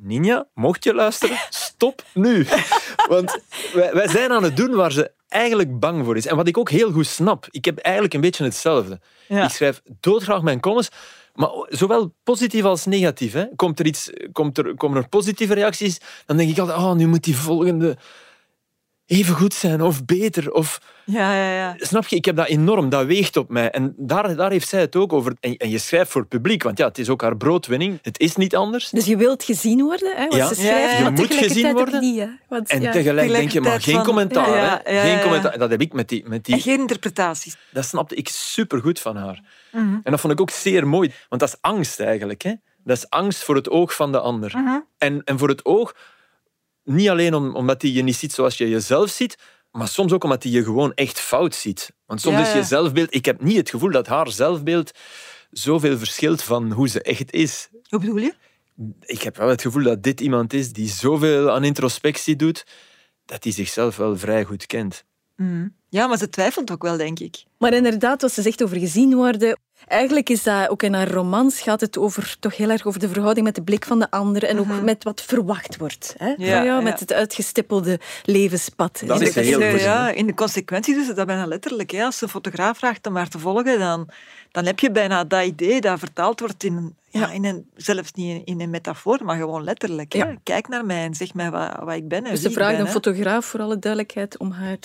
Ninja, 0.02 0.48
mocht 0.54 0.84
je 0.84 0.94
luisteren, 0.94 1.38
stop 1.50 2.04
nu. 2.14 2.48
Want 3.10 3.40
wij, 3.74 3.94
wij 3.94 4.08
zijn 4.08 4.32
aan 4.32 4.44
het 4.44 4.58
doen 4.58 4.76
waar 4.76 4.92
ze 4.92 5.12
eigenlijk 5.28 5.80
bang 5.80 6.06
voor 6.06 6.18
is. 6.18 6.26
En 6.26 6.36
wat 6.36 6.48
ik 6.48 6.58
ook 6.58 6.70
heel 6.70 6.92
goed 6.92 7.08
snap. 7.08 7.48
Ik 7.52 7.66
heb 7.66 7.78
eigenlijk 7.78 8.14
een 8.14 8.22
beetje 8.22 8.44
hetzelfde. 8.44 9.00
Ja. 9.28 9.44
Ik 9.44 9.50
schrijf 9.50 9.82
doodgraag 10.00 10.42
mijn 10.42 10.60
columns, 10.60 10.90
maar 11.34 11.50
zowel 11.68 12.14
positief 12.24 12.64
als 12.64 12.86
negatief. 12.86 13.34
Hè. 13.34 13.46
Komt 13.56 13.80
er 13.80 13.86
iets, 13.86 14.10
komt 14.32 14.58
er, 14.58 14.76
komen 14.76 14.98
er 14.98 15.10
positieve 15.10 15.54
reacties, 15.54 16.00
dan 16.26 16.38
denk 16.38 16.50
ik 16.50 16.60
altijd, 16.60 16.78
oh, 16.78 16.94
nu 16.94 17.08
moet 17.08 17.24
die 17.24 17.38
volgende 17.38 17.98
even 19.10 19.36
goed 19.36 19.54
zijn 19.54 19.82
of 19.82 20.06
beter. 20.06 20.52
Of, 20.52 20.80
Ja, 21.06 21.34
ja, 21.36 21.54
ja. 21.54 21.76
snap 21.78 22.08
je, 22.08 22.16
ik 22.16 22.26
heb 22.26 22.36
dat 22.36 22.48
enorm, 22.48 22.90
dat 22.90 23.06
weegt 23.06 23.38
op 23.38 23.50
mij. 23.50 23.70
En 23.72 23.94
daar, 23.98 24.36
daar 24.36 24.52
heeft 24.52 24.68
zij 24.68 24.80
het 24.80 24.96
ook 24.96 25.14
over. 25.14 25.34
En, 25.40 25.58
en 25.58 25.70
je 25.70 25.78
schrijft 25.78 26.12
voor 26.12 26.22
het 26.22 26.30
publiek, 26.30 26.64
want 26.64 26.78
ja, 26.78 26.88
het 26.88 26.98
is 26.98 27.10
ook 27.10 27.22
haar 27.22 27.38
broodwinning. 27.38 28.00
Het 28.02 28.20
is 28.20 28.36
niet 28.36 28.56
anders. 28.56 28.90
Dus 28.90 29.06
je 29.06 29.18
wilt 29.18 29.44
gezien 29.44 29.82
worden, 29.84 30.12
hè? 30.16 30.22
Want 30.22 30.34
Ja. 30.34 30.48
ze 30.48 30.56
schrijft, 30.56 30.72
Ja, 30.80 30.86
ja, 30.90 30.98
ja. 30.98 31.02
maar 31.10 31.12
Je 31.12 31.18
moet 31.28 31.34
gezien 31.34 31.72
worden. 31.74 32.02
niet, 32.02 32.20
hè? 32.20 32.28
Want, 32.50 32.70
En 32.70 32.82
ja. 32.82 32.92
tegelijk 32.92 33.32
denk 33.32 33.52
je, 33.52 33.62
maar 33.62 33.82
geen 33.82 34.04
commentaar. 34.04 34.50
Ja, 34.50 34.82
hè. 34.84 34.92
ja, 34.92 35.04
ja, 35.06 35.14
Geen 35.14 35.22
commentaar. 35.22 35.58
Dat 35.58 35.70
heb 35.70 35.82
ik 35.82 35.94
met 35.94 36.10
die... 36.10 36.24
Met 36.28 36.46
die 36.46 36.56
En 36.56 36.62
geen 36.62 36.80
interpretaties. 36.80 37.58
Dat 37.72 37.86
snapte 37.86 38.16
ik 38.16 38.28
supergoed 38.30 39.00
van 39.00 39.16
haar. 39.16 39.42
Mhm. 39.72 39.84
En 40.04 40.12
dat 40.12 40.20
vond 40.20 40.34
ik 40.34 40.42
ook 40.42 40.50
zeer 40.50 40.88
mooi. 40.88 41.12
Want 41.30 41.42
dat 41.42 41.50
is 41.50 41.58
angst 41.62 42.00
eigenlijk. 42.00 42.42
Hè? 42.42 42.54
Dat 42.84 42.98
is 42.98 43.10
angst 43.10 43.44
voor 43.44 43.56
het 43.56 43.70
oog 43.70 43.96
van 43.96 44.12
de 44.12 44.20
ander. 44.20 44.52
Mhm. 44.58 44.80
En, 44.98 45.22
en 45.26 45.38
voor 45.40 45.50
het 45.50 45.66
oog, 45.66 45.96
niet 46.96 47.10
alleen 47.10 47.34
om, 47.34 47.56
omdat 47.56 47.82
hij 47.82 47.92
je 47.92 48.02
niet 48.02 48.16
ziet 48.16 48.34
zoals 48.34 48.58
je 48.58 48.70
jezelf 48.70 49.10
ziet, 49.10 49.38
maar 49.72 49.88
soms 49.88 50.12
ook 50.12 50.24
omdat 50.24 50.44
hij 50.44 50.52
je 50.52 50.64
gewoon 50.64 50.94
echt 50.94 51.20
fout 51.20 51.56
ziet. 51.56 51.92
Want 52.06 52.22
soms 52.22 52.38
Ja, 52.38 52.48
is 52.48 52.54
je 52.54 52.64
zelfbeeld... 52.64 53.16
Ik 53.16 53.26
heb 53.26 53.42
niet 53.42 53.58
het 53.58 53.70
gevoel 53.70 53.92
dat 53.92 54.08
haar 54.08 54.32
zelfbeeld 54.32 54.92
zoveel 55.52 55.98
verschilt 55.98 56.44
van 56.44 56.72
hoe 56.72 56.88
ze 56.90 57.02
echt 57.02 57.32
is. 57.32 57.70
Hoe 57.90 58.00
bedoel 58.00 58.18
je? 58.18 58.34
Ik 59.02 59.22
heb 59.22 59.38
wel 59.38 59.50
het 59.50 59.62
gevoel 59.62 59.84
dat 59.84 60.04
dit 60.04 60.22
iemand 60.22 60.54
is 60.54 60.74
die 60.74 60.90
zoveel 60.90 61.52
aan 61.52 61.64
introspectie 61.64 62.36
doet, 62.36 62.66
dat 63.26 63.44
hij 63.44 63.54
zichzelf 63.54 63.98
wel 63.98 64.18
vrij 64.18 64.44
goed 64.44 64.66
kent. 64.66 65.06
Mhm. 65.40 65.68
Ja, 65.90 66.08
maar 66.08 66.18
ze 66.18 66.30
twijfelt 66.30 66.72
ook 66.72 66.82
wel, 66.82 66.98
denk 66.98 67.20
ik. 67.20 67.44
Maar 67.58 67.74
inderdaad, 67.74 68.22
wat 68.22 68.32
ze 68.32 68.42
zegt 68.42 68.64
over 68.64 68.78
gezien 68.78 69.16
worden. 69.16 69.58
Eigenlijk 69.88 70.30
is 70.30 70.44
dat 70.44 70.70
ook 70.70 70.84
in 70.84 70.94
haar 70.94 71.12
romans 71.12 71.62
gaat 71.62 71.82
het 71.82 71.98
over, 71.98 72.36
toch 72.40 72.58
heel 72.58 72.70
erg 72.70 72.86
over 72.86 73.00
de 73.00 73.08
verhouding 73.10 73.46
met 73.46 73.56
de 73.56 73.62
blik 73.64 73.86
van 73.86 74.00
de 74.00 74.12
ander 74.12 74.44
en 74.44 74.60
ook 74.60 74.82
met 74.82 75.04
wat 75.04 75.22
verwacht 75.22 75.78
wordt. 75.78 76.16
Hè? 76.18 76.32
Mhm. 76.32 76.42
Ja, 76.42 76.56
van 76.56 76.66
jou, 76.66 76.78
ja. 76.78 76.82
Met 76.82 77.00
het 77.00 77.14
uitgestippelde 77.14 78.00
levenspad. 78.24 79.02
Dat 79.06 79.22
In 79.22 79.28
is 79.28 79.34
de- 79.34 79.42
heel 79.42 79.72
goed, 79.72 79.80
ja, 79.82 80.10
in 80.10 80.26
de 80.28 80.34
consequenties 80.34 80.98
is 80.98 81.08
het 81.08 81.16
dat 81.16 81.26
bijna 81.28 81.46
letterlijk. 81.46 81.92
Hè. 81.92 82.04
Als 82.04 82.18
ze 82.18 82.24
een 82.24 82.30
fotograaf 82.30 82.78
vraagt 82.78 83.08
om 83.08 83.16
haar 83.16 83.30
te 83.30 83.40
volgen, 83.40 83.80
dan, 83.80 84.10
dan 84.52 84.66
heb 84.66 84.80
je 84.80 84.92
bijna 84.92 85.24
dat 85.24 85.46
idee 85.46 85.82
dat 85.82 86.00
vertaald 86.00 86.40
wordt 86.40 86.64
in 86.64 86.96
ja, 87.10 87.32
in 87.32 87.46
een 87.46 87.70
zelfs 87.76 88.12
niet 88.14 88.42
in, 88.46 88.62
een 88.62 88.70
metafoor, 88.70 89.20
maar 89.24 89.38
gewoon 89.38 89.64
letterlijk. 89.64 90.14
Ja. 90.14 90.36
Kijk 90.44 90.68
naar 90.68 90.86
mij 90.86 91.04
en 91.04 91.14
zeg 91.16 91.34
mij 91.34 91.52
wat, 91.52 91.76
wat 91.84 91.96
ik 91.96 92.08
ben 92.08 92.24
en 92.26 92.32
Dus 92.32 92.42
ze 92.42 92.52
vraagt 92.52 92.80
een 92.80 92.88
fotograaf, 92.88 93.46
voor 93.46 93.60
alle 93.62 93.80
duidelijkheid, 93.80 94.38
om 94.38 94.52
haar, 94.52 94.78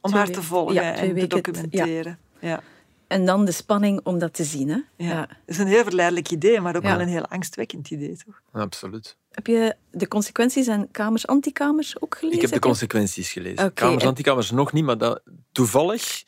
om 0.00 0.12
haar 0.12 0.30
te 0.30 0.42
volgen 0.42 0.74
ja, 0.74 0.82
en 0.82 0.94
te 0.94 1.12
weken 1.12 1.20
het- 1.22 1.30
ja. 1.32 1.36
documenteren. 1.52 2.18
Ja. 2.40 2.60
En 3.06 3.24
dan 3.26 3.44
de 3.44 3.52
spanning 3.52 4.00
om 4.04 4.18
dat 4.18 4.34
te 4.34 4.44
zien. 4.44 4.68
Hè? 4.68 4.74
Ja. 4.96 5.08
Ja. 5.08 5.20
Dat 5.20 5.28
is 5.46 5.58
een 5.58 5.66
heel 5.66 5.82
verleidelijk 5.82 6.30
idee, 6.30 6.60
maar 6.60 6.76
ook 6.76 6.82
Ja. 6.82 6.90
wel 6.90 7.00
een 7.00 7.08
heel 7.12 7.26
angstwekkend 7.26 7.90
idee, 7.90 8.16
toch? 8.26 8.40
Absoluut. 8.52 9.16
Heb 9.30 9.46
je 9.46 9.76
de 9.90 10.08
consequenties 10.08 10.66
en 10.66 10.88
kamers, 10.90 11.26
antikamers 11.26 12.00
ook 12.00 12.14
gelezen? 12.18 12.36
Ik 12.36 12.42
heb 12.50 12.52
de 12.60 12.66
consequenties 12.68 13.32
gelezen. 13.32 13.72
Kamers, 13.72 14.02
en- 14.02 14.08
antikamers 14.08 14.50
nog 14.50 14.72
niet, 14.72 14.84
maar 14.84 14.98
dat, 14.98 15.20
toevallig 15.52 16.22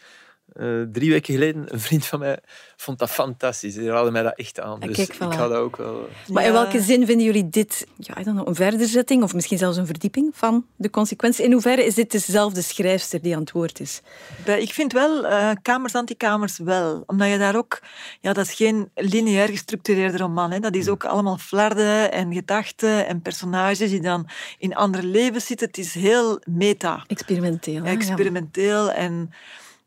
uh, 0.61 0.83
drie 0.93 1.11
weken 1.11 1.35
geleden, 1.35 1.73
een 1.73 1.81
vriend 1.81 2.07
van 2.07 2.19
mij 2.19 2.39
vond 2.77 2.99
dat 2.99 3.11
fantastisch. 3.11 3.75
Die 3.75 3.89
raadde 3.89 4.11
mij 4.11 4.23
dat 4.23 4.37
echt 4.37 4.61
aan. 4.61 4.81
dus 4.81 4.99
ik 4.99 5.15
ga 5.15 5.49
dat 5.49 5.53
ook 5.53 5.77
wel... 5.77 6.09
Maar 6.33 6.45
in 6.45 6.53
welke 6.53 6.81
zin 6.81 7.07
vinden 7.07 7.27
jullie 7.27 7.49
dit 7.49 7.87
ja, 7.97 8.19
I 8.21 8.25
don't 8.25 8.37
know, 8.37 8.49
een 8.49 8.55
verderzetting 8.55 9.23
of 9.23 9.35
misschien 9.35 9.59
zelfs 9.59 9.77
een 9.77 9.87
verdieping 9.87 10.31
van 10.33 10.67
de 10.77 10.91
consequentie? 10.91 11.45
In 11.45 11.53
hoeverre 11.53 11.85
is 11.85 11.95
dit 11.95 12.11
dezelfde 12.11 12.63
schrijfster 12.63 13.23
die 13.23 13.35
aan 13.35 13.41
het 13.41 13.53
woord 13.53 13.81
is? 13.81 14.01
Ik 14.45 14.73
vind 14.73 14.93
wel, 14.93 15.25
uh, 15.25 15.51
Kamers 15.63 15.95
Antikamers 15.95 16.59
wel. 16.59 17.03
Omdat 17.07 17.29
je 17.31 17.39
daar 17.39 17.57
ook... 17.57 17.81
Ja, 18.21 18.33
dat 18.33 18.47
is 18.47 18.55
geen 18.55 18.91
lineair 18.95 19.49
gestructureerde 19.49 20.17
roman. 20.17 20.51
Hè. 20.51 20.61
Dat 20.61 20.75
is 20.75 20.89
ook 20.89 21.05
allemaal 21.05 21.39
flarden 21.39 22.13
en 22.13 22.33
gedachten 22.33 23.07
en 23.07 23.23
personages 23.23 23.79
die 23.79 24.01
dan 24.01 24.29
in 24.59 24.75
andere 24.75 25.07
levens 25.07 25.47
zitten. 25.47 25.67
Het 25.67 25.79
is 25.79 25.95
heel 25.95 26.41
meta. 26.45 27.05
Experimenteel. 27.07 27.85
experimenteel 27.85 28.91
en 28.91 29.31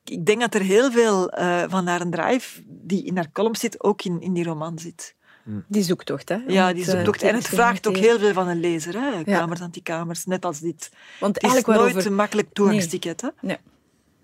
ik 0.09 0.25
denk 0.25 0.39
dat 0.39 0.53
er 0.53 0.61
heel 0.61 0.91
veel 0.91 1.39
uh, 1.39 1.63
van 1.67 1.87
haar 1.87 2.09
drive 2.09 2.61
die 2.67 3.03
in 3.05 3.15
haar 3.15 3.31
column 3.31 3.55
zit, 3.55 3.83
ook 3.83 4.01
in, 4.01 4.21
in 4.21 4.33
die 4.33 4.43
roman 4.43 4.79
zit. 4.79 5.15
Hm. 5.43 5.59
Die 5.67 5.83
zoektocht, 5.83 6.29
hè? 6.29 6.37
Ja, 6.47 6.73
die 6.73 6.83
zoektocht. 6.83 7.21
En 7.21 7.35
het 7.35 7.47
vraagt 7.47 7.87
ook 7.87 7.97
heel 7.97 8.19
veel 8.19 8.33
van 8.33 8.47
een 8.47 8.59
lezer, 8.59 8.93
hè? 8.93 9.23
Kamers, 9.23 9.61
antikamers, 9.61 10.25
net 10.25 10.45
als 10.45 10.59
dit. 10.59 10.89
Want 11.19 11.41
het 11.41 11.53
is 11.53 11.65
nooit 11.65 12.05
een 12.05 12.15
makkelijk 12.15 12.47
toegangsticket, 12.53 13.21
hè? 13.21 13.29
Nee. 13.41 13.57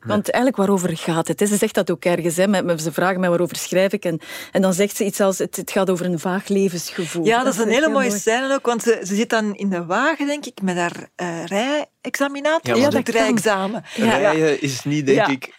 Want 0.05 0.29
eigenlijk 0.29 0.57
waarover 0.57 0.97
gaat 0.97 1.27
het? 1.27 1.39
Ze 1.39 1.57
zegt 1.57 1.73
dat 1.73 1.91
ook 1.91 2.05
ergens. 2.05 2.35
Hè? 2.35 2.77
Ze 2.77 2.91
vragen 2.91 3.19
mij 3.19 3.29
waarover 3.29 3.55
schrijf 3.55 3.91
ik. 3.91 4.05
En, 4.05 4.19
en 4.51 4.61
dan 4.61 4.73
zegt 4.73 4.95
ze 4.95 5.05
iets 5.05 5.19
als, 5.19 5.37
het, 5.37 5.55
het 5.55 5.71
gaat 5.71 5.89
over 5.89 6.05
een 6.05 6.19
vaag 6.19 6.47
levensgevoel. 6.47 7.25
Ja, 7.25 7.43
dat, 7.43 7.53
is 7.53 7.59
een 7.59 7.69
hele 7.69 7.89
mooie 7.89 8.11
scène 8.11 8.53
ook. 8.53 8.65
Want 8.65 8.83
ze, 8.83 9.01
ze 9.03 9.15
zit 9.15 9.29
dan 9.29 9.55
in 9.55 9.69
de 9.69 9.85
wagen, 9.85 10.27
denk 10.27 10.45
ik, 10.45 10.61
met 10.61 10.77
haar 10.77 11.09
uh, 11.21 11.45
rijexaminatie. 11.45 12.75
Ja, 12.75 12.89
dat 12.89 13.07
rijexamen. 13.07 13.83
Rijden 13.95 14.61
is 14.61 14.83
niet, 14.83 15.05
denk 15.05 15.27
ik 15.27 15.53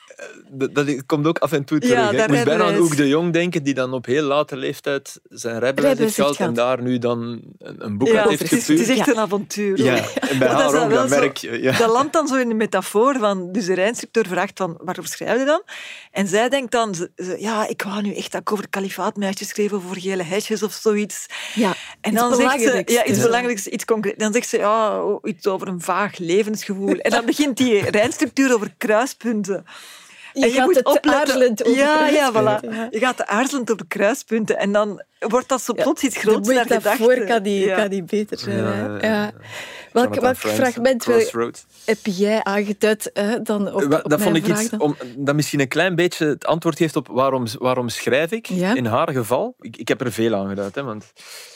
dat, 0.48 0.74
dat, 0.74 1.06
komt 1.06 1.26
ook 1.26 1.38
af 1.38 1.52
en 1.52 1.64
toe 1.64 1.78
terug. 1.78 1.96
Ja, 1.96 2.10
ik 2.10 2.28
moest 2.28 2.44
bijna 2.44 2.64
aan 2.64 2.76
Ook 2.76 2.96
de 2.96 3.08
Jong 3.08 3.32
denken, 3.32 3.62
die 3.62 3.74
dan 3.74 3.92
op 3.92 4.06
heel 4.06 4.22
late 4.22 4.56
leeftijd 4.56 5.20
zijn 5.28 5.58
rijbewijs 5.58 5.98
heeft 5.98 6.14
gehad 6.14 6.36
en 6.36 6.54
daar 6.54 6.82
nu 6.82 6.98
dan 6.98 7.42
een, 7.58 7.84
een 7.84 7.98
boek 7.98 8.08
ja, 8.08 8.28
heeft 8.28 8.48
gestuurd. 8.48 8.78
Het 8.78 8.88
is 8.88 8.98
echt 8.98 9.08
een 9.08 9.18
avontuur. 9.18 9.78
Ja, 9.78 9.94
en 10.20 10.38
bij 10.38 10.48
haar 10.54 10.82
ook, 10.82 10.90
dat 10.90 11.08
merk 11.08 11.36
je. 11.36 11.62
Ja. 11.62 11.78
Dat 11.78 11.90
landt 11.90 12.12
dan 12.12 12.28
zo 12.28 12.34
in 12.36 12.48
de 12.48 12.54
metafoor 12.54 13.18
van... 13.18 13.52
Dus 13.52 13.66
de 13.66 13.74
rijinstructeur 13.74 14.26
vraagt 14.26 14.52
van, 14.58 14.78
waarover 14.80 15.10
schrijf 15.10 15.38
je 15.38 15.44
dan? 15.44 15.62
En 16.10 16.26
zij 16.26 16.48
denkt 16.48 16.72
dan, 16.72 17.08
ja, 17.38 17.68
ik 17.68 17.82
wou 17.82 18.02
nu 18.02 18.14
echt 18.14 18.32
dat 18.32 18.40
ik 18.40 18.52
over 18.52 18.68
kalifaatmeisjes 18.68 19.48
schreef, 19.48 19.72
over 19.72 20.00
gele 20.00 20.22
hesjes 20.22 20.62
of 20.62 20.72
zoiets. 20.72 21.26
Ja, 21.54 21.74
en 22.00 22.14
dan 22.14 22.34
zegt 22.34 22.60
ze, 22.60 22.82
ja, 22.86 23.04
iets 23.04 23.20
belangrijks, 23.20 23.66
iets 23.66 23.84
concreet. 23.84 24.18
Dan 24.18 24.32
zegt 24.32 24.48
ze, 24.48 24.58
ja, 24.58 25.02
iets 25.22 25.46
over 25.46 25.68
een 25.68 25.80
vaag 25.80 26.18
levensgevoel. 26.18 26.96
En 26.96 27.10
dan 27.10 27.24
begint 27.24 27.56
die 27.56 27.90
rijinstructuur 27.90 28.54
over 28.54 28.74
kruispunten. 28.78 29.64
Je, 30.34 30.52
je 30.52 30.60
moet 30.60 30.84
opletten. 30.84 31.74
ja, 31.74 32.08
ja, 32.08 32.32
voilà. 32.32 32.90
Je 32.90 32.98
gaat 32.98 33.26
aarzelend 33.26 33.70
op 33.70 33.78
de 33.78 33.86
kruispunten 33.88 34.58
en 34.58 34.72
dan 34.72 35.02
wordt 35.18 35.48
dat 35.48 35.62
zo 35.62 35.72
plots 35.72 36.02
iets 36.02 36.16
groots 36.16 36.48
naar 36.48 36.66
gedachte. 36.66 37.24
kan 37.26 37.42
die, 37.42 37.74
kan 37.74 37.88
die 37.88 38.02
beter 38.02 38.38
zijn. 38.38 39.00
Ja, 39.00 39.32
Welk, 39.94 40.20
welk 40.20 40.36
fragment 40.36 41.06
heb 41.84 41.98
jij 42.02 42.42
aangeduid 42.42 43.10
hè, 43.12 43.42
dan 43.42 43.72
op, 43.72 44.02
Dat 44.04 44.22
vond 44.22 44.36
ik 44.36 44.46
iets 44.46 44.70
om, 44.78 44.96
dat 45.16 45.34
misschien 45.34 45.60
een 45.60 45.68
klein 45.68 45.94
beetje 45.94 46.26
het 46.26 46.46
antwoord 46.46 46.76
geeft 46.76 46.96
op 46.96 47.08
waarom, 47.08 47.44
waarom 47.58 47.88
schrijf 47.88 48.30
ik. 48.30 48.48
In 48.48 48.86
haar 48.86 49.12
geval, 49.12 49.54
ik, 49.58 49.76
ik 49.76 49.88
heb 49.88 50.00
er 50.00 50.12
veel 50.12 50.34
aangeduid, 50.34 50.74
hè, 50.74 50.82
want 50.82 51.12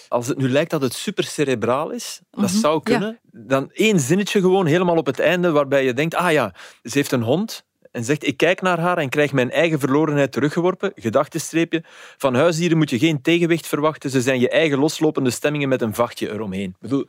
als 0.09 0.27
het 0.27 0.39
nu 0.39 0.49
lijkt 0.49 0.71
dat 0.71 0.83
het 0.83 0.95
super 0.95 1.25
cerebraal 1.25 1.91
is, 1.91 2.21
dat 2.31 2.51
mhm. 2.51 2.59
zou 2.59 2.83
kunnen, 2.83 3.19
dan 3.31 3.71
één 3.73 4.01
zinnetje 4.01 4.41
gewoon 4.41 4.67
helemaal 4.67 4.97
op 4.97 5.07
het 5.07 5.19
einde 5.19 5.51
waarbij 5.51 5.85
je 5.85 5.93
denkt, 5.93 6.15
ah 6.15 6.33
ja, 6.33 6.55
ze 6.83 6.99
heeft 6.99 7.13
een 7.13 7.23
hond, 7.23 7.65
en 7.93 8.05
zegt 8.05 8.27
ik 8.27 8.37
kijk 8.37 8.61
naar 8.61 8.81
haar 8.81 8.99
en 8.99 9.09
krijg 9.09 9.33
mijn 9.33 9.51
eigen 9.51 9.79
verlorenheid 9.79 10.33
teruggeworpen, 10.33 10.93
gedachtenstreepje. 10.95 11.83
Van 12.17 12.35
huisdieren 12.35 12.79
moet 12.79 12.91
je 12.91 12.99
geen 12.99 13.23
tegenwicht 13.23 13.67
verwachten, 13.67 14.11
ze 14.11 14.21
zijn 14.21 14.41
je 14.41 14.49
eigen 14.49 14.79
loslopende 14.79 15.31
stemmingen 15.31 15.69
met 15.69 15.83
een 15.83 15.95
vachtje 15.95 16.31
eromheen. 16.33 16.69
Ik 16.69 16.81
bedoel, 16.81 17.07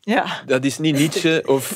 ja. 0.00 0.42
Dat 0.46 0.64
is 0.64 0.78
niet 0.78 0.98
Nietzsche 0.98 1.42
of 1.46 1.74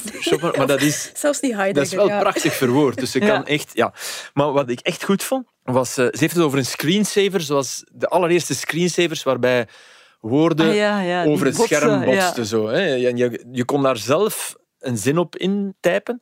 maar 0.57 0.67
dat 0.67 0.81
is... 0.81 1.11
Zelfs 1.15 1.41
niet 1.41 1.55
Heidegger. 1.55 1.97
Dat 1.97 2.07
is 2.07 2.11
wel 2.11 2.21
prachtig 2.21 2.55
verwoord. 2.55 2.99
Dus 2.99 3.11
ze 3.11 3.19
kan 3.19 3.47
echt... 3.47 3.71
Ja. 3.73 3.93
Maar 4.35 4.53
wat 4.53 4.71
ik 4.71 4.81
echt 4.81 5.05
goed 5.05 5.23
vond, 5.23 5.47
was... 5.63 5.99
Uh, 5.99 6.07
ze 6.07 6.19
heeft 6.19 6.35
het 6.35 6.45
over 6.45 6.59
een 6.59 6.67
screensaver, 6.67 7.41
zoals 7.41 7.85
de 7.93 8.09
allereerste 8.09 8.55
screensavers, 8.55 9.23
waarbij 9.23 9.67
woorden 10.21 10.81
ah, 10.81 11.29
over 11.29 11.47
het 11.47 11.57
scherm 11.57 12.05
botsten. 12.05 12.47
Zo, 12.47 12.69
hè. 12.69 12.95
Je, 12.95 13.45
je 13.53 13.65
kon 13.65 13.83
daar 13.83 13.97
zelf 13.97 14.57
een 14.79 14.99
zin 14.99 15.19
op 15.19 15.37
intypen. 15.37 16.21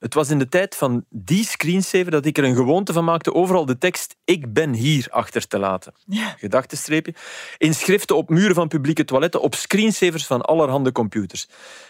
Het 0.00 0.14
was 0.14 0.30
in 0.30 0.38
de 0.38 0.48
tijd 0.48 0.76
van 0.76 1.04
die 1.08 1.44
screensaver 1.44 2.10
dat 2.10 2.26
ik 2.26 2.38
er 2.38 2.44
een 2.44 2.54
gewoonte 2.54 2.92
van 2.92 3.04
maakte 3.04 3.34
overal 3.34 3.66
de 3.66 3.78
tekst 3.78 4.16
ik 4.24 4.52
ben 4.52 4.72
hier 4.72 5.06
achter 5.10 5.46
te 5.46 5.58
laten. 5.58 5.94
Ja. 6.06 6.34
Gedachtenstreepje. 6.38 7.14
In 7.58 7.74
schriften 7.74 8.16
op 8.16 8.28
muren 8.28 8.54
van 8.54 8.68
publieke 8.68 9.04
toiletten, 9.04 9.40
op 9.40 9.54
screensavers 9.54 10.26
van 10.26 10.40
allerhande 10.40 10.92
computers. 10.92 11.48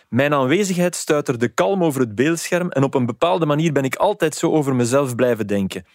Mijn 0.08 0.34
aanwezigheid 0.34 0.96
stuiterde 0.96 1.48
kalm 1.48 1.84
over 1.84 2.00
het 2.00 2.14
beeldscherm 2.14 2.70
en 2.70 2.82
op 2.82 2.94
een 2.94 3.06
bepaalde 3.06 3.46
manier 3.46 3.72
ben 3.72 3.84
ik 3.84 3.94
altijd 3.94 4.34
zo 4.34 4.52
over 4.52 4.74
mezelf 4.74 5.14
blijven 5.14 5.46
denken. 5.46 5.86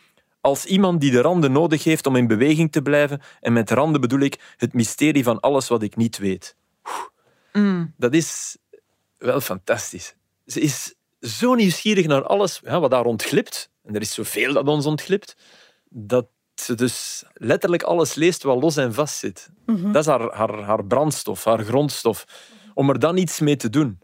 Als 0.42 0.66
iemand 0.66 1.02
die 1.02 1.12
de 1.12 1.22
randen 1.22 1.52
nodig 1.52 1.84
heeft 1.84 2.06
om 2.06 2.16
in 2.16 2.28
beweging 2.28 2.72
te 2.72 2.82
blijven, 2.82 3.22
en 3.42 3.54
met 3.54 3.72
randen 3.72 4.02
bedoel 4.02 4.20
ik 4.20 4.54
het 4.58 4.74
mysterie 4.74 5.24
van 5.24 5.40
alles 5.40 5.68
wat 5.68 5.84
ik 5.84 5.96
niet 5.96 6.18
weet. 6.18 6.56
Mm. 7.54 7.94
Dat 7.98 8.14
is 8.14 8.58
wel 9.18 9.42
fantastisch. 9.42 10.16
Ze 10.46 10.62
is 10.62 10.96
zo 11.28 11.54
nieuwsgierig 11.54 12.08
naar 12.08 12.24
alles 12.24 12.62
ja, 12.64 12.80
wat 12.80 12.92
daar 12.92 13.06
ontglipt. 13.06 13.70
En 13.84 13.96
er 13.96 14.02
is 14.02 14.14
zoveel 14.14 14.54
dat 14.54 14.68
ons 14.68 14.86
ontglipt. 14.86 15.36
Dat 15.90 16.28
ze 16.56 16.76
dus 16.76 17.24
letterlijk 17.34 17.84
alles 17.84 18.16
leest 18.16 18.44
wat 18.44 18.62
los 18.62 18.78
en 18.78 18.94
vast 18.94 19.18
zit. 19.18 19.50
Mhm. 19.66 19.92
Dat 19.92 20.02
is 20.02 20.10
haar, 20.10 20.34
haar, 20.34 20.62
haar 20.62 20.86
brandstof, 20.86 21.44
haar 21.44 21.64
grondstof. 21.64 22.26
Om 22.74 22.90
er 22.90 23.00
dan 23.00 23.18
iets 23.18 23.40
mee 23.40 23.56
te 23.56 23.70
doen. 23.70 24.00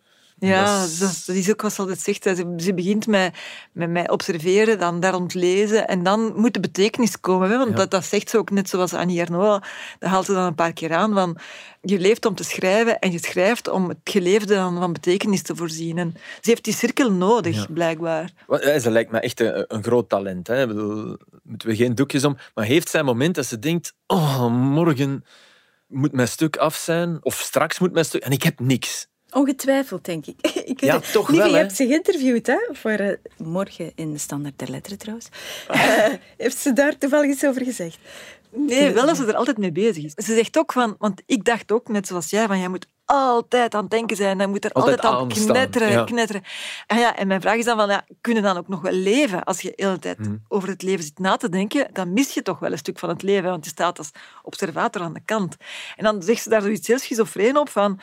Ja, 0.47 0.81
dat 0.99 1.27
is, 1.27 1.49
ook 1.49 1.61
wat 1.61 1.73
ze 1.73 1.81
altijd 1.81 1.99
zegt. 1.99 2.23
Ze, 2.23 2.53
ze 2.57 2.73
begint 2.73 3.07
met, 3.07 3.35
met 3.71 3.89
mij 3.89 4.09
observeren, 4.09 4.79
dan 4.79 4.99
daar 4.99 5.15
ontlezen 5.15 5.87
en 5.87 6.03
dan 6.03 6.33
moet 6.35 6.53
de 6.53 6.59
betekenis 6.59 7.19
komen. 7.19 7.49
Hè? 7.49 7.57
Want 7.57 7.77
dat, 7.77 7.91
dat 7.91 8.05
zegt 8.05 8.29
ze 8.29 8.37
ook 8.37 8.49
net 8.49 8.69
zoals 8.69 8.93
Annie 8.93 9.19
Ernaux. 9.19 9.67
Dat 9.99 10.09
haalt 10.09 10.25
ze 10.25 10.33
dan 10.33 10.43
een 10.43 10.55
paar 10.55 10.73
keer 10.73 10.93
aan. 10.93 11.13
Van, 11.13 11.37
je 11.81 11.99
leeft 11.99 12.25
om 12.25 12.35
te 12.35 12.43
schrijven 12.43 12.99
en 12.99 13.11
je 13.11 13.19
schrijft 13.19 13.67
om 13.67 13.89
het 13.89 13.97
geleefde 14.03 14.55
dan 14.55 14.77
van 14.77 14.93
betekenis 14.93 15.41
te 15.41 15.55
voorzien. 15.55 15.97
En 15.97 16.13
ze 16.15 16.49
heeft 16.49 16.63
die 16.63 16.73
cirkel 16.73 17.11
nodig, 17.11 17.73
blijkbaar. 17.73 18.31
Ze 18.79 18.91
lijkt 18.91 19.11
me 19.11 19.19
echt 19.19 19.39
een, 19.39 19.65
een 19.67 19.83
groot 19.83 20.09
talent. 20.09 20.47
Hè? 20.47 20.61
Ik 20.61 20.67
bedoel, 20.67 21.17
moeten 21.43 21.67
we 21.67 21.75
geen 21.75 21.95
doekjes 21.95 22.25
om. 22.25 22.37
Maar 22.53 22.65
heeft 22.65 22.89
zij 22.89 22.99
een 22.99 23.05
moment 23.05 23.35
dat 23.35 23.45
ze 23.45 23.59
denkt, 23.59 23.93
oh, 24.07 24.47
morgen 24.47 25.25
moet 25.87 26.11
mijn 26.11 26.27
stuk 26.27 26.57
af 26.57 26.75
zijn, 26.75 27.17
of 27.21 27.35
straks 27.35 27.79
moet 27.79 27.93
mijn 27.93 28.05
stuk... 28.05 28.23
En 28.23 28.31
ik 28.31 28.43
heb 28.43 28.59
niks. 28.59 29.09
Ongetwijfeld, 29.31 30.05
denk 30.05 30.25
ik. 30.25 30.35
ik 30.65 30.81
ja, 30.81 30.99
toch 30.99 31.29
wel. 31.29 31.47
Je 31.47 31.55
hebt 31.55 31.75
ze 31.75 31.87
geïnterviewd 31.87 32.47
hè, 32.47 32.59
voor 32.71 32.99
uh, 32.99 33.11
morgen 33.37 33.91
in 33.95 34.11
de 34.11 34.17
Standaard 34.17 34.59
der 34.59 34.69
Letteren 34.69 34.97
trouwens. 34.97 35.27
Uh, 35.71 35.77
heeft 36.37 36.57
ze 36.57 36.73
daar 36.73 36.97
toevallig 36.97 37.31
iets 37.31 37.45
over 37.45 37.63
gezegd? 37.63 37.97
Nee, 38.53 38.91
wel 38.91 39.05
dat 39.05 39.17
ze 39.17 39.25
er 39.25 39.35
altijd 39.35 39.57
mee 39.57 39.71
bezig 39.71 40.03
is. 40.03 40.13
Ze 40.25 40.33
zegt 40.33 40.57
ook 40.57 40.71
van, 40.71 40.95
want 40.97 41.21
ik 41.25 41.45
dacht 41.45 41.71
ook, 41.71 41.87
net 41.87 42.07
zoals 42.07 42.29
jij, 42.29 42.47
van 42.47 42.59
jij 42.59 42.67
moet 42.67 42.87
altijd 43.05 43.75
aan 43.75 43.81
het 43.81 43.91
denken 43.91 44.17
zijn. 44.17 44.37
Dan 44.37 44.49
moet 44.49 44.65
er 44.65 44.71
altijd, 44.71 45.01
altijd 45.01 45.39
aan 45.39 45.45
knetteren, 45.45 46.05
knetteren. 46.05 46.43
En, 46.87 46.97
ja, 46.97 47.15
en 47.15 47.27
mijn 47.27 47.41
vraag 47.41 47.55
is 47.55 47.65
dan 47.65 47.77
van, 47.77 47.89
ja, 47.89 48.05
kunnen 48.21 48.43
dan 48.43 48.57
ook 48.57 48.67
nog 48.67 48.81
wel 48.81 48.91
leven? 48.91 49.43
Als 49.43 49.61
je 49.61 49.73
de 49.75 49.83
hele 49.83 49.99
tijd 49.99 50.17
hmm. 50.17 50.43
over 50.47 50.69
het 50.69 50.81
leven 50.81 51.03
zit 51.03 51.19
na 51.19 51.37
te 51.37 51.49
denken, 51.49 51.87
dan 51.93 52.13
mis 52.13 52.33
je 52.33 52.41
toch 52.41 52.59
wel 52.59 52.71
een 52.71 52.77
stuk 52.77 52.99
van 52.99 53.09
het 53.09 53.21
leven, 53.21 53.49
want 53.49 53.65
je 53.65 53.71
staat 53.71 53.97
als 53.97 54.11
observator 54.43 55.01
aan 55.01 55.13
de 55.13 55.21
kant. 55.25 55.55
En 55.95 56.03
dan 56.03 56.23
zegt 56.23 56.43
ze 56.43 56.49
daar 56.49 56.61
zoiets 56.61 56.87
heel 56.87 56.99
schizofreen 56.99 57.57
op 57.57 57.69
van 57.69 57.99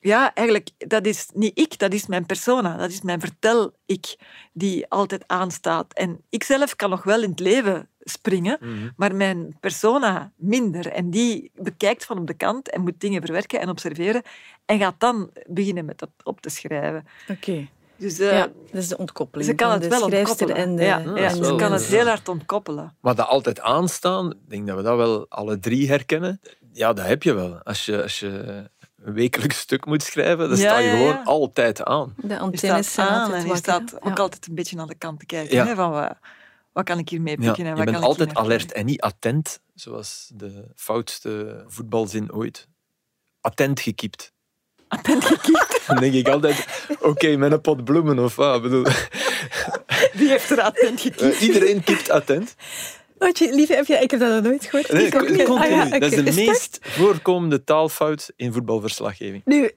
ja, 0.00 0.34
eigenlijk, 0.34 0.70
dat 0.78 1.06
is 1.06 1.28
niet 1.34 1.58
ik, 1.58 1.78
dat 1.78 1.92
is 1.92 2.06
mijn 2.06 2.26
persona. 2.26 2.76
Dat 2.76 2.90
is 2.90 3.00
mijn 3.00 3.20
vertel-ik 3.20 4.16
die 4.52 4.88
altijd 4.88 5.24
aanstaat. 5.26 5.92
En 5.92 6.20
ik 6.28 6.44
zelf 6.44 6.76
kan 6.76 6.90
nog 6.90 7.02
wel 7.02 7.22
in 7.22 7.30
het 7.30 7.40
leven 7.40 7.88
springen, 8.00 8.58
mhm. 8.60 8.88
maar 8.96 9.14
mijn 9.14 9.56
persona 9.60 10.32
minder. 10.36 10.86
En 10.86 11.10
die 11.10 11.50
bekijkt 11.54 12.04
van 12.04 12.18
op 12.18 12.26
de 12.26 12.34
kant 12.34 12.70
en 12.70 12.80
moet 12.80 13.00
dingen 13.00 13.22
verwerken 13.22 13.60
en 13.60 13.68
observeren 13.68 14.22
en 14.64 14.78
gaat 14.78 15.00
dan 15.00 15.30
beginnen 15.46 15.84
met 15.84 15.98
dat 15.98 16.10
op 16.22 16.40
te 16.40 16.50
schrijven. 16.50 17.06
Oké. 17.28 17.68
Dus, 17.96 18.20
uh, 18.20 18.32
ja, 18.32 18.48
dat 18.70 18.82
is 18.82 18.88
de 18.88 18.98
ontkoppeling. 18.98 19.50
Ze 19.50 19.54
kan 19.54 19.70
het 19.70 19.86
wel 19.86 20.02
ontkoppelen. 20.02 20.56
En 20.56 20.76
de, 20.76 20.82
ja, 20.82 21.34
ze 21.34 21.54
kan 21.56 21.72
het 21.72 21.84
heel 21.84 22.06
hard 22.06 22.28
ontkoppelen. 22.28 22.96
Maar 23.00 23.14
dat 23.14 23.26
altijd 23.26 23.60
aanstaan, 23.60 24.30
ik 24.30 24.38
denk 24.48 24.66
dat 24.66 24.76
we 24.76 24.82
dat 24.82 24.96
wel 24.96 25.26
alle 25.28 25.58
drie 25.58 25.88
herkennen. 25.88 26.40
Ja, 26.72 26.92
dat 26.92 27.06
heb 27.06 27.22
je 27.22 27.32
wel. 27.32 27.62
Als 27.62 27.84
je, 27.84 28.02
als 28.02 28.20
je 28.20 28.64
een 29.02 29.12
wekelijks 29.12 29.58
stuk 29.58 29.86
moet 29.86 30.02
schrijven, 30.02 30.48
dan 30.48 30.56
sta 30.56 30.78
je 30.78 30.90
gewoon 30.90 31.24
altijd 31.24 31.84
aan. 31.84 32.14
De 32.16 32.38
antenne 32.38 32.82
staat 32.82 33.08
aan 33.08 33.32
en 33.32 33.46
je 33.46 33.56
staat 33.56 34.02
ook 34.02 34.18
altijd 34.18 34.46
een 34.46 34.54
beetje 34.54 34.76
naar 34.76 34.86
de 34.86 34.94
kant 34.94 35.18
te 35.18 35.26
kijken. 35.26 35.66
Hè, 35.66 35.74
van 35.74 35.90
wat, 35.90 36.16
wat 36.72 36.84
kan 36.84 36.98
ik 36.98 37.08
hiermee 37.08 37.36
pikken 37.36 37.66
en 37.66 37.76
wat 37.76 37.84
Je 37.84 37.90
bent 37.92 38.04
altijd 38.04 38.34
alert 38.34 38.72
en 38.72 38.86
niet 38.86 39.00
attent, 39.00 39.60
zoals 39.74 40.30
de 40.34 40.64
foutste 40.74 41.64
voetbalzin 41.66 42.32
ooit. 42.32 42.68
Attent 43.40 43.80
gekiept. 43.80 44.32
Attent 44.88 45.24
gekiept? 45.24 45.82
dan 45.86 45.96
denk 45.96 46.14
ik 46.14 46.28
altijd, 46.28 46.86
oké, 47.00 47.36
met 47.36 47.52
een 47.52 47.60
pot 47.60 47.84
bloemen 47.84 48.18
of 48.18 48.36
wat. 48.36 48.62
bedoel... 48.62 48.84
Die 50.12 50.28
heeft 50.28 50.50
er 50.50 50.60
attent 50.60 51.00
gekeken. 51.00 51.28
Uh, 51.28 51.40
iedereen 51.40 51.84
kipt 51.84 52.10
attent. 52.10 52.54
Wat 53.20 53.38
je, 53.38 53.54
lieve, 53.54 53.74
heb 53.74 53.86
je, 53.86 53.94
ik 53.94 54.10
heb 54.10 54.20
dat 54.20 54.30
nog 54.30 54.42
nooit 54.42 54.64
gehoord. 54.64 54.92
Nee, 54.92 55.10
continu. 55.10 55.46
Ah, 55.46 55.70
ja, 55.70 55.86
okay. 55.86 55.98
Dat 55.98 56.12
is 56.12 56.34
de 56.34 56.44
meest 56.44 56.78
voorkomende 56.82 57.64
taalfout 57.64 58.32
in 58.36 58.52
voetbalverslaggeving. 58.52 59.42
Nu, 59.44 59.70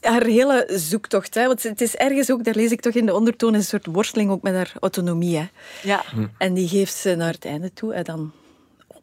haar 0.00 0.24
hele 0.24 0.68
zoektocht, 0.68 1.34
hè, 1.34 1.46
want 1.46 1.62
het 1.62 1.80
is 1.80 1.96
ergens 1.96 2.30
ook, 2.30 2.44
daar 2.44 2.54
lees 2.54 2.70
ik 2.70 2.80
toch 2.80 2.94
in 2.94 3.06
de 3.06 3.14
ondertoon, 3.14 3.54
een 3.54 3.64
soort 3.64 3.86
worsteling 3.86 4.30
ook 4.30 4.42
met 4.42 4.54
haar 4.54 4.72
autonomie. 4.80 5.36
Hè. 5.36 5.48
Ja. 5.82 6.04
Hm. 6.10 6.26
En 6.38 6.54
die 6.54 6.68
geeft 6.68 6.94
ze 6.94 7.14
naar 7.14 7.32
het 7.32 7.44
einde 7.44 7.72
toe. 7.72 7.94
En 7.94 8.04
dan 8.04 8.32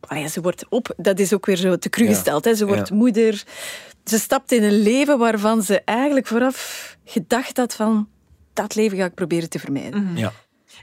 Ah 0.08 0.20
ja, 0.20 0.28
ze 0.28 0.42
wordt 0.42 0.66
op, 0.70 0.94
dat 0.98 1.20
is 1.20 1.34
ook 1.34 1.46
weer 1.46 1.56
zo 1.56 1.78
te 1.78 1.90
cru 1.90 2.06
gesteld. 2.06 2.46
Hè. 2.46 2.56
Ze 2.56 2.66
wordt 2.66 2.92
moeder. 2.92 3.44
Ze 4.06 4.20
stapt 4.20 4.52
in 4.52 4.64
een 4.64 4.82
leven 4.82 5.18
waarvan 5.18 5.62
ze 5.62 5.82
eigenlijk 5.86 6.28
vooraf 6.28 6.98
gedacht 7.06 7.58
had 7.58 7.74
van 7.74 8.08
dat 8.54 8.76
leven 8.76 8.98
ga 8.98 9.06
ik 9.06 9.14
proberen 9.14 9.50
te 9.50 9.60
vermijden. 9.60 10.12
Ja. 10.16 10.34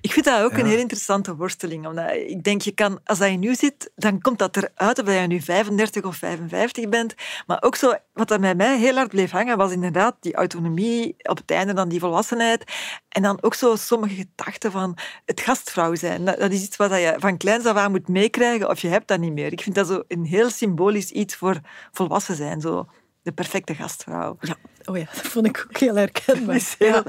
Ik 0.00 0.12
vind 0.12 0.24
dat 0.24 0.42
ook 0.42 0.52
een 0.52 0.66
heel 0.66 0.78
interessante 0.78 1.36
worsteling. 1.36 1.86
Omdat 1.86 2.10
ik 2.10 2.44
denk, 2.44 2.62
je 2.62 2.72
kan, 2.72 3.00
als 3.04 3.18
dat 3.18 3.30
je 3.30 3.36
nu 3.36 3.54
zit, 3.54 3.90
dan 3.96 4.20
komt 4.20 4.38
dat 4.38 4.56
eruit 4.56 4.98
of 4.98 5.04
dat 5.06 5.14
je 5.14 5.26
nu 5.26 5.40
35 5.40 6.04
of 6.04 6.16
55 6.16 6.88
bent. 6.88 7.14
Maar 7.46 7.62
ook 7.62 7.76
zo, 7.76 7.94
wat 8.12 8.30
er 8.30 8.40
bij 8.40 8.54
mij 8.54 8.78
heel 8.78 8.94
hard 8.94 9.08
bleef 9.08 9.30
hangen, 9.30 9.56
was 9.56 9.72
inderdaad 9.72 10.16
die 10.20 10.34
autonomie, 10.34 11.14
op 11.18 11.36
het 11.36 11.50
einde 11.50 11.72
dan 11.72 11.88
die 11.88 12.00
volwassenheid. 12.00 12.64
En 13.08 13.22
dan 13.22 13.42
ook 13.42 13.54
zo 13.54 13.76
sommige 13.76 14.14
gedachten 14.14 14.72
van 14.72 14.96
het 15.24 15.40
gastvrouw 15.40 15.94
zijn. 15.94 16.24
Dat, 16.24 16.50
is 16.52 16.62
iets 16.62 16.76
wat 16.76 16.90
je 16.90 17.14
van 17.18 17.36
kleins 17.36 17.66
af 17.66 17.76
aan 17.76 17.90
moet 17.90 18.08
meekrijgen 18.08 18.68
of 18.68 18.80
je 18.80 18.88
hebt 18.88 19.08
dat 19.08 19.20
niet 19.20 19.32
meer. 19.32 19.52
Ik 19.52 19.62
vind 19.62 19.74
dat 19.74 19.86
zo 19.86 20.02
een 20.08 20.24
heel 20.24 20.50
symbolisch 20.50 21.10
iets 21.10 21.36
voor 21.36 21.60
volwassen 21.92 22.36
zijn. 22.36 22.60
Zo 22.60 22.86
de 23.22 23.32
perfecte 23.32 23.74
gastvrouw. 23.74 24.36
Ja, 24.40 24.56
oh 24.84 24.96
ja, 24.96 25.04
dat 25.14 25.26
vond 25.26 25.46
ik 25.46 25.66
ook 25.68 25.76
heel 25.76 25.94
herkenbaar. 25.94 26.56
is 26.56 26.74
heel, 26.78 27.02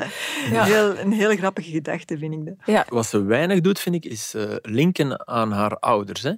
ja. 0.51 0.63
heel, 0.63 0.97
een 0.97 1.11
hele 1.11 1.37
grappige 1.37 1.71
gedachte, 1.71 2.17
vind 2.17 2.33
ik 2.33 2.45
dat. 2.45 2.55
Ja. 2.65 2.85
Wat 2.89 3.05
ze 3.05 3.23
weinig 3.23 3.61
doet, 3.61 3.79
vind 3.79 3.95
ik, 3.95 4.05
is 4.05 4.35
uh, 4.35 4.55
linken 4.61 5.27
aan 5.27 5.51
haar 5.51 5.79
ouders. 5.79 6.21
Hè? 6.21 6.33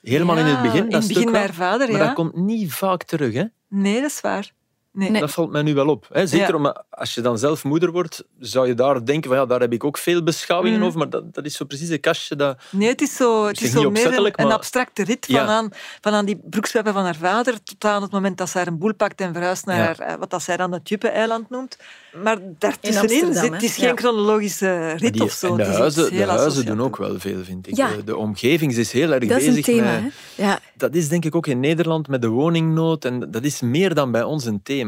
Helemaal 0.00 0.36
in 0.36 0.44
het 0.44 0.62
begin. 0.62 0.88
In 0.88 0.96
het 0.96 1.08
begin 1.08 1.30
met 1.30 1.40
haar 1.40 1.54
vader, 1.54 1.90
Maar 1.90 2.00
dat 2.00 2.12
komt 2.12 2.34
niet 2.34 2.72
vaak 2.72 3.02
terug. 3.02 3.34
Hè? 3.34 3.44
Nee, 3.68 4.00
dat 4.00 4.10
is 4.10 4.20
waar. 4.20 4.52
Nee. 4.98 5.20
Dat 5.20 5.30
valt 5.30 5.50
mij 5.50 5.62
nu 5.62 5.74
wel 5.74 5.88
op. 5.88 6.06
Hè? 6.12 6.26
Zeker 6.26 6.54
omdat 6.54 6.84
als 6.90 7.14
je 7.14 7.20
dan 7.20 7.38
zelf 7.38 7.64
moeder 7.64 7.92
wordt, 7.92 8.24
zou 8.38 8.66
je 8.66 8.74
daar 8.74 9.04
denken 9.04 9.30
van 9.30 9.38
ja, 9.38 9.46
daar 9.46 9.60
heb 9.60 9.72
ik 9.72 9.84
ook 9.84 9.98
veel 9.98 10.22
beschouwingen 10.22 10.78
mm. 10.78 10.84
over, 10.84 10.98
maar 10.98 11.10
dat, 11.10 11.34
dat 11.34 11.44
is 11.44 11.56
zo 11.56 11.64
precies 11.64 11.88
een 11.88 12.00
kastje 12.00 12.36
dat... 12.36 12.60
Nee, 12.70 12.88
het 12.88 13.00
is 13.00 13.16
zo, 13.16 13.46
het 13.46 13.60
is 13.60 13.70
zo 13.70 13.90
meer 13.90 14.18
een, 14.18 14.32
een, 14.34 14.52
abstracte 14.52 15.04
rit 15.04 15.26
van, 15.30 15.40
aan, 15.40 15.70
van 16.00 16.12
aan 16.12 16.24
die 16.24 16.40
broeksweppen 16.44 16.92
van 16.92 17.04
haar 17.04 17.16
vader 17.16 17.62
tot 17.62 17.84
aan 17.84 18.02
het 18.02 18.10
moment 18.10 18.38
dat 18.38 18.48
ze 18.48 18.58
haar 18.58 18.66
een 18.66 18.78
boel 18.78 18.94
pakt 18.94 19.20
en 19.20 19.32
verhuist 19.32 19.66
naar 19.66 19.98
eh, 19.98 20.14
wat 20.18 20.30
dat 20.30 20.42
zij 20.42 20.56
dan 20.56 20.72
het 20.72 20.88
Juppe-eiland 20.88 21.50
noemt. 21.50 21.76
Maar 22.22 22.38
daartussenin 22.58 23.34
zit 23.34 23.52
het 23.52 23.62
is 23.62 23.76
geen 23.76 23.98
chronologische 23.98 24.92
rit 24.92 25.12
die, 25.12 25.22
of 25.22 25.32
zo. 25.32 25.56
de 25.56 25.64
huizen, 25.64 26.10
de 26.10 26.24
huizen 26.24 26.66
doen 26.66 26.80
ook 26.80 26.96
wel 26.96 27.20
veel, 27.20 27.44
vind 27.44 27.66
ik. 27.66 27.76
De, 27.76 28.04
de, 28.04 28.16
omgeving 28.16 28.76
is 28.76 28.92
heel 28.92 29.10
erg 29.12 29.26
dat 29.26 29.38
bezig 29.38 29.50
is 29.50 29.56
een 29.56 29.62
thema, 29.62 30.00
met... 30.00 30.12
Ja. 30.34 30.60
Dat 30.74 30.94
is 30.94 31.08
denk 31.08 31.24
ik 31.24 31.34
ook 31.34 31.46
in 31.46 31.60
Nederland 31.60 32.08
met 32.08 32.22
de 32.22 32.28
woningnood 32.28 33.04
en 33.04 33.30
dat 33.30 33.44
is 33.44 33.60
meer 33.60 33.94
dan 33.94 34.10
bij 34.10 34.22
ons 34.22 34.44
een 34.44 34.62
thema. 34.62 34.87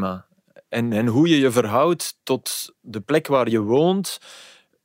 En, 0.68 0.92
en 0.92 1.06
hoe 1.06 1.28
je 1.28 1.38
je 1.38 1.50
verhoudt 1.50 2.18
tot 2.22 2.74
de 2.80 3.00
plek 3.00 3.26
waar 3.26 3.48
je 3.48 3.60
woont, 3.60 4.18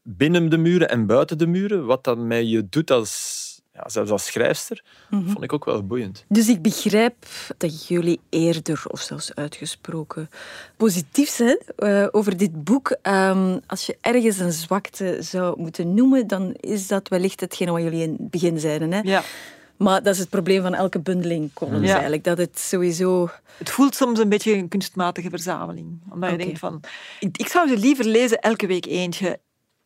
binnen 0.02 0.50
de 0.50 0.58
muren 0.58 0.90
en 0.90 1.06
buiten 1.06 1.38
de 1.38 1.48
muren, 1.48 1.86
wat 1.86 2.04
dat 2.04 2.18
met 2.18 2.50
je 2.50 2.70
doet 2.70 2.92
als, 2.92 3.62
ja, 3.74 3.90
zelfs 3.90 4.12
als 4.12 4.26
schrijfster, 4.26 4.84
mhm. 5.10 5.30
vond 5.30 5.44
ik 5.44 5.54
ook 5.54 5.66
wel 5.66 5.86
boeiend. 5.86 6.26
Dus 6.28 6.48
ik 6.48 6.62
begrijp 6.62 7.16
dat 7.58 7.88
jullie 7.88 8.20
eerder, 8.30 8.84
of 8.88 9.02
zelfs 9.02 9.36
uitgesproken, 9.36 10.30
positief 10.78 11.30
zijn 11.30 11.60
uh, 11.78 12.08
over 12.12 12.38
dit 12.38 12.64
boek. 12.64 12.98
Um, 13.02 13.60
als 13.68 13.86
je 13.86 13.98
ergens 14.02 14.40
een 14.40 14.52
zwakte 14.52 15.18
zou 15.20 15.62
moeten 15.62 15.94
noemen, 15.94 16.28
dan 16.28 16.54
is 16.60 16.88
dat 16.88 17.08
wellicht 17.08 17.40
hetgene 17.40 17.72
wat 17.72 17.82
jullie 17.82 18.04
in 18.04 18.16
het 18.20 18.30
begin 18.30 18.60
zeiden. 18.60 18.92
Hè? 18.92 19.00
Ja. 19.00 19.24
Maar 19.78 20.04
dat 20.04 20.14
is 20.14 20.20
het 20.20 20.30
probleem 20.30 20.62
van 20.62 20.74
elke 20.74 21.00
bundeling 21.00 21.54
columns 21.54 21.90
eigenlijk. 21.90 22.24
Dat 22.24 22.38
het 22.38 22.60
sowieso... 22.60 23.30
Het 23.58 23.70
voelt 23.70 23.96
soms 23.96 24.20
een 24.20 24.30
beetje 24.30 24.54
een 24.54 24.68
kunstmatige 24.68 25.30
verzameling. 25.30 26.02
Omdat 26.10 26.32
je 26.32 26.38
denkt 26.38 26.60
van... 26.60 26.82
Ik, 27.20 27.38
ik, 27.38 27.48
zou 27.48 27.68
ze 27.68 27.78
liever 27.78 28.06
lezen 28.06 28.40
elke 28.40 28.68
week 28.68 28.86
eentje 28.86 29.40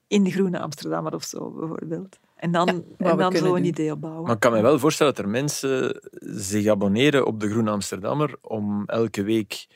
in 0.08 0.24
de 0.24 0.31
Groene 0.31 0.60
Amsterdammer 0.60 1.13
of 1.13 1.24
zo, 1.24 1.51
bijvoorbeeld. 1.51 2.19
En 2.36 2.51
dan, 2.51 2.67
en 2.98 3.17
dan 3.17 3.36
zo 3.36 3.55
een 3.55 3.65
idee 3.65 3.91
opbouwen. 3.91 4.24
Maar 4.24 4.34
ik 4.34 4.39
kan 4.39 4.51
me 4.51 4.62
wel 4.62 4.80
voorstellen 4.80 5.15
dat 5.15 5.23
er 5.23 5.32
mensen 5.32 6.02
zich 6.19 6.67
abonneren 6.67 7.25
op 7.25 7.39
de 7.39 7.49
Groene 7.49 7.71
Amsterdammer 7.71 8.36
om 8.41 8.84
elke 8.86 9.23
week 9.23 9.67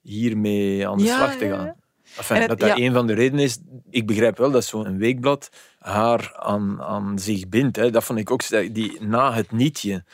hiermee 0.00 0.88
aan 0.88 0.98
de 0.98 1.04
slag 1.04 1.36
te 1.36 1.48
gaan. 1.48 1.74
Enfin, 2.16 2.46
dat 2.46 2.58
dat 2.58 2.78
een 2.78 2.92
van 2.92 3.06
de 3.06 3.14
redenen 3.14 3.44
is. 3.44 3.58
Ik 3.90 4.06
begrijp 4.06 4.38
wel 4.38 4.50
dat 4.50 4.64
zo'n 4.64 4.98
weekblad 4.98 5.48
haar 5.78 6.32
aan, 6.36 6.82
aan 6.82 7.18
zich 7.18 7.48
bindt. 7.48 7.76
Hè. 7.76 7.90
Dat 7.90 8.04
vond 8.04 8.18
ik 8.18 8.30
ook 8.30 8.72
die 8.74 8.96
na 9.00 9.32
het 9.32 9.52
nietje. 9.52 10.04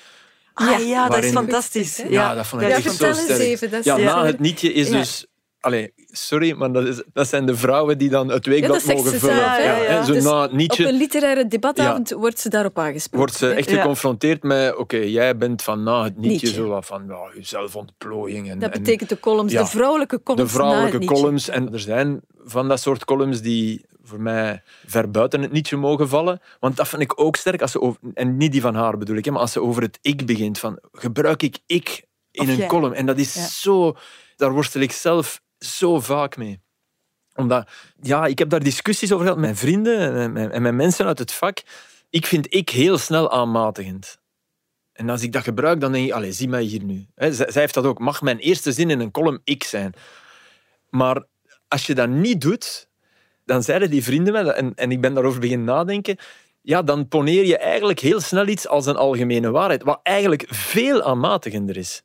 Ah 0.55 0.87
ja, 0.87 1.09
dat 1.09 1.25
is 1.25 1.33
fantastisch. 1.33 2.03
Ja, 2.09 2.35
dat 2.35 2.47
vond 2.47 2.63
ik 2.63 2.69
echt 2.69 2.95
zo 2.95 3.13
sterk. 3.13 3.85
ja, 3.85 3.97
na 3.97 4.25
het 4.25 4.41
nietje 4.41 4.73
is 4.73 4.91
dus 4.91 5.27
Allee, 5.63 5.93
sorry, 5.97 6.53
maar 6.53 6.73
dat, 6.73 6.87
is, 6.87 7.03
dat 7.13 7.29
zijn 7.29 7.47
de 7.47 7.57
vrouwen 7.57 7.99
die 7.99 8.09
dan 8.09 8.29
het 8.29 8.47
weekblad 8.47 8.85
mogen 8.85 9.19
vullen. 9.19 9.37
Ja, 9.37 9.77
ja, 9.77 10.05
Zo 10.05 10.13
dus 10.13 10.25
na 10.25 10.49
Nietzsche, 10.53 10.83
op 10.83 10.89
een 10.89 10.97
literaire 10.97 11.47
debatavond 11.47 12.11
wordt 12.11 12.39
ze 12.39 12.49
daarop 12.49 12.79
aangesproken. 12.79 13.19
Wordt 13.19 13.35
ze 13.35 13.51
echt 13.51 13.71
geconfronteerd 13.71 14.43
met, 14.43 14.77
oké, 14.77 14.97
jij 14.97 15.37
bent 15.37 15.63
van 15.63 15.83
na 15.83 16.05
het 16.05 16.17
Nietzsche, 16.17 16.47
Nietzsche. 16.47 16.63
zo 16.63 16.81
van 16.81 17.05
ja, 17.09 17.43
zelfontplooiing. 17.43 18.51
En, 18.51 18.59
dat 18.59 18.71
betekent 18.71 19.09
de 19.09 19.21
columns, 19.21 19.53
de 19.53 19.67
vrouwelijke 19.67 20.23
columns 20.23 20.53
De 20.53 20.59
vrouwelijke 20.59 21.05
columns. 21.05 21.49
En 21.49 21.73
er 21.73 21.81
zijn 21.81 22.21
van 22.45 22.69
dat 22.69 22.81
soort 22.81 23.05
columns 23.05 23.41
die 23.41 23.85
voor 24.03 24.21
mij 24.21 24.63
ver 24.87 25.11
buiten 25.11 25.43
het 25.43 25.53
Nietzsche 25.53 25.77
mogen 25.77 26.09
vallen. 26.09 26.41
Want 26.61 26.77
dat 26.77 26.89
vind 26.89 27.03
ik 27.03 27.21
ook 27.21 27.37
sterk. 27.37 27.63
Als 27.63 27.73
ze 27.73 27.81
over, 27.81 28.01
en 28.15 28.37
niet 28.37 28.53
die 28.53 28.61
van 28.61 28.75
haar 28.75 28.99
bedoel 28.99 29.17
ik, 29.17 29.31
maar 29.31 29.41
als 29.41 29.53
ze 29.53 29.63
over 29.63 29.83
het 29.83 29.99
ik 30.03 30.27
begint. 30.27 30.59
Van, 30.59 30.79
gebruik 30.93 31.43
ik 31.43 31.59
ik 31.67 32.05
in 32.31 32.49
een 32.49 32.67
column? 32.67 32.95
En 32.95 33.07
dat 33.07 33.19
is 33.19 33.61
zo... 33.61 33.97
Daar 34.37 34.53
worstel 34.53 34.81
ik 34.81 34.93
zelf 34.93 35.41
zo 35.65 36.01
vaak 36.01 36.37
mee. 36.37 36.61
Omdat, 37.35 37.69
ja, 38.01 38.27
ik 38.27 38.39
heb 38.39 38.49
daar 38.49 38.63
discussies 38.63 39.13
over 39.13 39.25
gehad 39.25 39.41
met 39.41 39.51
mijn 39.51 39.61
vrienden 39.61 40.37
en 40.53 40.63
met 40.63 40.75
mensen 40.75 41.07
uit 41.07 41.19
het 41.19 41.33
vak. 41.33 41.63
Ik 42.11 42.27
vind 42.27 42.55
ik 42.55 42.69
heel 42.71 42.99
snel 42.99 43.31
aanmatigend. 43.31 44.21
En 44.93 45.11
als 45.11 45.23
ik 45.23 45.33
dat 45.33 45.43
gebruik, 45.43 45.81
dan 45.81 45.93
denk 45.93 46.07
ik, 46.07 46.13
allez, 46.13 46.37
zie 46.37 46.49
mij 46.49 46.63
hier 46.63 46.85
nu. 46.85 47.07
Zij, 47.15 47.49
heeft 47.53 47.75
dat 47.75 47.85
ook. 47.85 47.99
Mag 47.99 48.23
mijn 48.23 48.39
eerste 48.39 48.73
zin 48.73 48.91
in 48.91 49.01
een 49.01 49.11
column 49.11 49.41
ik 49.45 49.65
zijn? 49.65 49.95
Maar 50.91 51.25
als 51.69 51.87
je 51.87 51.95
dat 51.95 52.09
niet 52.09 52.41
doet, 52.41 52.89
dan 53.45 53.63
zeiden 53.63 53.91
die 53.91 54.03
vrienden 54.05 54.33
mij, 54.33 54.45
en, 54.45 54.75
en 54.75 54.91
ik 54.91 55.01
ben 55.01 55.15
daarover 55.15 55.41
beginnen 55.41 55.67
nadenken, 55.67 56.17
ja, 56.63 56.83
dan 56.83 57.09
poneer 57.09 57.45
je 57.45 57.59
eigenlijk 57.59 58.01
heel 58.01 58.21
snel 58.21 58.47
iets 58.47 58.69
als 58.69 58.87
een 58.87 58.97
algemene 58.97 59.51
waarheid, 59.51 59.83
wat 59.83 60.01
eigenlijk 60.03 60.45
veel 60.49 61.03
aanmatigender 61.03 61.77
is. 61.77 62.03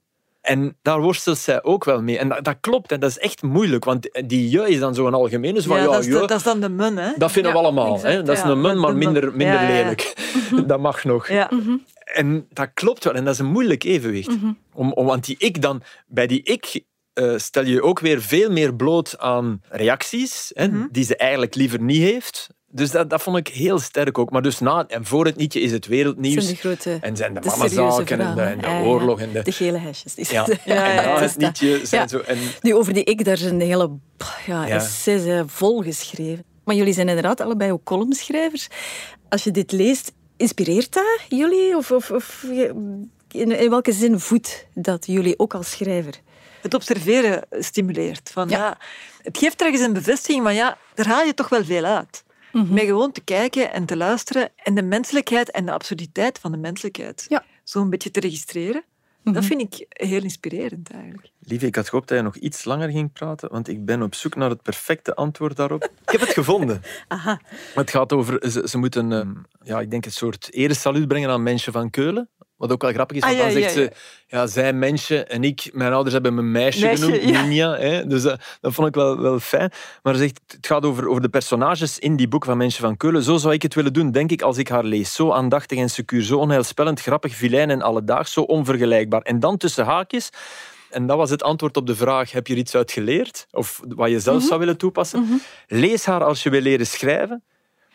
En 0.47 0.77
daar 0.81 1.01
worstelt 1.01 1.37
zij 1.37 1.63
ook 1.63 1.83
wel 1.83 2.01
mee. 2.01 2.17
En 2.17 2.29
dat, 2.29 2.43
dat, 2.43 2.57
klopt, 2.59 2.91
en 2.91 2.99
dat 2.99 3.09
is 3.09 3.17
echt 3.17 3.41
moeilijk, 3.41 3.85
want 3.85 4.09
die 4.25 4.49
je 4.49 4.69
is 4.69 4.79
dan 4.79 4.95
zo'n 4.95 5.13
algemeen. 5.13 5.53
Dus 5.53 5.65
van, 5.65 5.77
ja, 5.77 5.83
dat, 5.83 6.05
is 6.05 6.11
dat 6.11 6.31
is 6.31 6.43
dan 6.43 6.59
de 6.59 6.69
mun, 6.69 6.97
hè? 6.97 7.11
Dat 7.17 7.31
vinden 7.31 7.51
we 7.51 7.57
allemaal. 7.57 8.01
hè? 8.01 8.23
Dat 8.23 8.37
is 8.37 8.43
een 8.43 8.61
mun, 8.61 8.79
maar 8.79 8.95
minder, 8.95 9.35
minder 9.35 9.61
lelijk. 9.61 10.13
dat 10.67 10.79
mag 10.79 11.03
nog. 11.03 11.29
Mhm. 11.29 11.77
En 12.03 12.47
dat 12.49 12.69
klopt 12.73 13.03
wel, 13.03 13.13
en 13.13 13.23
dat 13.23 13.33
is 13.33 13.39
een 13.39 13.51
moeilijk 13.51 13.83
evenwicht. 13.83 14.27
Mhm. 14.27 14.51
om, 14.73 14.93
om, 14.93 15.05
want 15.05 15.25
die 15.25 15.35
ik 15.39 15.61
dan, 15.61 15.81
bij 16.07 16.27
die 16.27 16.43
ik 16.43 16.83
uh, 17.13 17.37
stel 17.37 17.65
je 17.65 17.81
ook 17.81 17.99
weer 17.99 18.21
veel 18.21 18.51
meer 18.51 18.75
bloot 18.75 19.17
aan 19.19 19.61
reacties, 19.69 20.51
hè, 20.53 20.67
mhm. 20.67 20.87
die 20.91 21.03
ze 21.03 21.15
eigenlijk 21.15 21.55
liever 21.55 21.81
niet 21.81 22.01
heeft. 22.01 22.49
Dus 22.69 22.91
dat, 22.91 23.09
dat 23.09 23.21
vond 23.21 23.37
ik 23.37 23.47
heel 23.47 23.79
sterk 23.79 24.17
ook. 24.17 24.31
Maar 24.31 24.41
dus 24.41 24.59
na 24.59 24.85
en 24.87 25.05
voor 25.05 25.25
het 25.25 25.35
nietje 25.35 25.59
is 25.59 25.71
het 25.71 25.85
wereldnieuws. 25.85 26.43
Zijn 26.43 26.55
de 26.55 26.61
grote, 26.61 26.97
en 27.01 27.15
zijn 27.15 27.33
de, 27.33 27.39
de 27.39 27.47
mamazaken 27.47 28.19
en 28.19 28.35
de, 28.35 28.41
en 28.41 28.59
de 28.59 28.67
oorlog. 28.67 29.19
En 29.19 29.31
de, 29.31 29.41
de 29.41 29.51
gele 29.51 29.77
hesjes. 29.77 30.13
Die 30.13 30.25
ja. 30.29 30.47
ja, 30.65 30.85
en 30.85 30.95
na 30.95 31.21
het 31.21 31.37
nietje 31.37 31.85
zijn 31.85 32.09
zo... 32.09 32.19
En... 32.19 32.37
Nu, 32.61 32.75
over 32.75 32.93
die 32.93 33.03
ik, 33.03 33.25
daar 33.25 33.37
zijn 33.37 33.53
een 33.53 33.61
hele 33.61 33.91
ja, 34.45 34.67
essays 34.67 35.43
vol 35.45 35.81
geschreven. 35.81 36.43
Maar 36.63 36.75
jullie 36.75 36.93
zijn 36.93 37.07
inderdaad 37.07 37.41
allebei 37.41 37.71
ook 37.71 37.83
columnschrijvers. 37.83 38.67
Als 39.29 39.43
je 39.43 39.51
dit 39.51 39.71
leest, 39.71 40.13
inspireert 40.37 40.93
dat 40.93 41.21
jullie? 41.29 41.77
Of, 41.77 41.91
of, 41.91 42.11
of 42.11 42.43
in, 43.31 43.51
in 43.51 43.69
welke 43.69 43.91
zin 43.91 44.19
voedt 44.19 44.67
dat 44.73 45.05
jullie 45.05 45.39
ook 45.39 45.53
als 45.53 45.71
schrijver? 45.71 46.13
het 46.61 46.73
observeren 46.73 47.43
stimuleert. 47.51 48.29
Van, 48.33 48.49
ja. 48.49 48.77
het 49.21 49.37
geeft 49.37 49.61
ergens 49.61 49.81
een 49.81 49.93
bevestiging, 49.93 50.43
maar 50.43 50.53
ja, 50.53 50.77
daar 50.93 51.07
haal 51.07 51.23
je 51.23 51.33
toch 51.33 51.49
wel 51.49 51.63
veel 51.63 51.83
uit. 51.83 52.23
Mm 52.57 52.73
Met 52.73 52.83
gewoon 52.83 53.11
te 53.11 53.21
kijken 53.21 53.71
en 53.73 53.85
te 53.85 53.97
luisteren 53.97 54.49
en 54.55 54.75
de 54.75 54.83
menselijkheid 54.83 55.51
en 55.51 55.65
de 55.65 55.71
absurditeit 55.71 56.39
van 56.39 56.51
de 56.51 56.57
menselijkheid 56.57 57.25
ja. 57.27 57.43
zo 57.63 57.81
een 57.81 57.89
beetje 57.89 58.11
te 58.11 58.19
registreren. 58.19 58.83
Dat 59.23 59.33
mhm. 59.33 59.43
vind 59.43 59.61
ik 59.61 59.85
heel 59.89 60.23
inspirerend 60.23 60.91
eigenlijk. 60.91 61.31
Lieve, 61.39 61.65
ik 61.65 61.75
had 61.75 61.89
gehoopt 61.89 62.07
dat 62.07 62.17
je 62.17 62.23
nog 62.23 62.35
iets 62.35 62.63
langer 62.63 62.89
ging 62.89 63.13
praten, 63.13 63.49
want 63.49 63.67
ik 63.67 63.85
ben 63.85 64.01
op 64.01 64.15
zoek 64.15 64.35
naar 64.35 64.49
het 64.49 64.61
perfecte 64.61 65.15
antwoord 65.15 65.55
daarop. 65.55 65.83
Ik 65.83 66.11
heb 66.11 66.21
het 66.21 66.29
gevonden. 66.29 66.81
Aha. 67.07 67.41
Het 67.73 67.89
gaat 67.89 68.13
over, 68.13 68.51
ze, 68.51 68.67
ze 68.69 68.77
moeten, 68.77 69.11
ehm, 69.11 69.33
ja, 69.63 69.79
ik 69.79 69.91
denk 69.91 70.05
een 70.05 70.11
soort 70.11 70.53
eresaluut 70.53 71.07
brengen 71.07 71.29
aan 71.29 71.43
mensen 71.43 71.73
van 71.73 71.89
Keulen 71.89 72.29
Wat 72.57 72.71
ook 72.71 72.81
wel 72.81 72.91
grappig 72.91 73.17
is, 73.17 73.23
Ah, 73.23 73.29
want 73.29 73.41
dan 73.41 73.51
zegt 73.51 73.73
ja, 73.73 73.81
ze, 73.81 73.91
ja, 74.27 74.47
zij 74.47 74.73
mensje 74.73 75.23
en 75.23 75.43
ik, 75.43 75.69
mijn 75.73 75.93
ouders 75.93 76.13
hebben 76.13 76.33
me 76.33 76.41
meisje, 76.41 76.85
Meisje, 76.85 77.03
genoemd, 77.03 77.23
ja. 77.23 77.41
Ninja. 77.41 77.75
Hè? 77.77 78.07
Dus 78.07 78.21
dat, 78.21 78.41
dat 78.61 78.73
vond 78.73 78.87
ik 78.87 78.95
wel, 78.95 79.21
wel 79.21 79.39
fijn. 79.39 79.71
Maar 80.03 80.13
ze 80.13 80.19
zegt, 80.19 80.41
het 80.47 80.67
gaat 80.67 80.85
over, 80.85 81.07
over 81.07 81.21
de 81.21 81.29
personages 81.29 81.99
in 81.99 82.15
die 82.15 82.27
boek 82.27 82.45
van 82.45 82.57
Mensje 82.57 82.81
van 82.81 82.97
Keulen. 82.97 83.23
Zo 83.23 83.37
zou 83.37 83.53
ik 83.53 83.61
het 83.61 83.73
willen 83.73 83.93
doen, 83.93 84.11
denk 84.11 84.31
ik, 84.31 84.41
als 84.41 84.57
ik 84.57 84.67
haar 84.67 84.83
lees. 84.83 85.13
Zo 85.13 85.31
aandachtig 85.31 85.77
en 85.77 85.89
secuur, 85.89 86.23
zo 86.23 86.37
onheilspellend, 86.37 87.01
grappig, 87.01 87.35
vilijn 87.35 87.69
en 87.69 87.81
alledaags, 87.81 88.33
zo 88.33 88.41
onvergelijkbaar. 88.41 89.21
En 89.21 89.39
dan 89.39 89.57
tussen 89.57 89.85
haakjes... 89.85 90.29
En 90.89 91.07
dat 91.07 91.17
was 91.17 91.29
het 91.29 91.43
antwoord 91.43 91.77
op 91.77 91.87
de 91.87 91.95
vraag: 91.95 92.31
heb 92.31 92.47
je 92.47 92.53
er 92.53 92.59
iets 92.59 92.75
uit 92.75 92.91
geleerd? 92.91 93.47
Of 93.51 93.81
wat 93.87 94.09
je 94.09 94.19
zelf 94.19 94.43
zou 94.43 94.59
willen 94.59 94.77
toepassen? 94.77 95.41
Lees 95.67 96.05
haar 96.05 96.23
als 96.23 96.43
je 96.43 96.49
wil 96.49 96.61
leren 96.61 96.87
schrijven, 96.87 97.43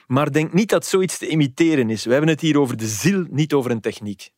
maar 0.06 0.32
denk 0.32 0.52
niet 0.52 0.68
dat 0.68 0.86
zoiets 0.86 1.18
te 1.18 1.28
imiteren 1.28 1.90
is. 1.90 2.04
We 2.04 2.10
hebben 2.10 2.30
het 2.30 2.40
hier 2.40 2.58
over 2.58 2.76
de 2.76 2.86
ziel, 2.86 3.24
niet 3.30 3.52
over 3.52 3.70
een 3.70 3.80
techniek. 3.80 4.30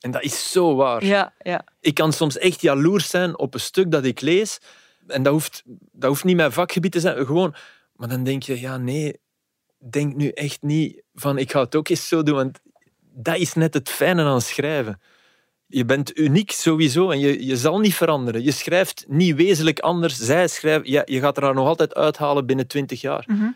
En 0.00 0.10
dat 0.10 0.22
is 0.22 0.52
zo 0.52 0.74
waar. 0.74 1.04
Ja, 1.04 1.32
ja. 1.38 1.64
Ik 1.80 1.94
kan 1.94 2.12
soms 2.12 2.38
echt 2.38 2.60
jaloers 2.60 3.10
zijn 3.10 3.38
op 3.38 3.54
een 3.54 3.60
stuk 3.60 3.90
dat 3.90 4.04
ik 4.04 4.20
lees. 4.20 4.58
En 5.06 5.22
dat 5.22 5.32
hoeft, 5.32 5.62
dat 5.92 6.08
hoeft 6.08 6.24
niet 6.24 6.36
mijn 6.36 6.52
vakgebied 6.52 6.92
te 6.92 7.00
zijn. 7.00 7.26
Gewoon. 7.26 7.54
Maar 7.96 8.08
dan 8.08 8.24
denk 8.24 8.42
je, 8.42 8.60
ja, 8.60 8.76
nee, 8.76 9.20
denk 9.90 10.14
nu 10.14 10.28
echt 10.28 10.62
niet 10.62 11.02
van 11.14 11.38
ik 11.38 11.50
ga 11.50 11.60
het 11.60 11.74
ook 11.74 11.88
eens 11.88 12.08
zo 12.08 12.22
doen. 12.22 12.34
Want 12.34 12.60
dat 13.14 13.36
is 13.36 13.54
net 13.54 13.74
het 13.74 13.88
fijne 13.88 14.24
aan 14.24 14.40
schrijven. 14.40 15.00
Je 15.66 15.84
bent 15.84 16.18
uniek 16.18 16.50
sowieso 16.50 17.10
en 17.10 17.18
je, 17.18 17.46
je 17.46 17.56
zal 17.56 17.78
niet 17.78 17.94
veranderen. 17.94 18.42
Je 18.42 18.50
schrijft 18.50 19.04
niet 19.08 19.36
wezenlijk 19.36 19.78
anders. 19.78 20.16
Zij 20.16 20.48
schrijft, 20.48 20.86
ja, 20.86 21.02
je 21.04 21.20
gaat 21.20 21.36
er 21.36 21.54
nog 21.54 21.66
altijd 21.66 21.94
uithalen 21.94 22.46
binnen 22.46 22.66
twintig 22.66 23.00
jaar. 23.00 23.24
Mhm. 23.26 23.50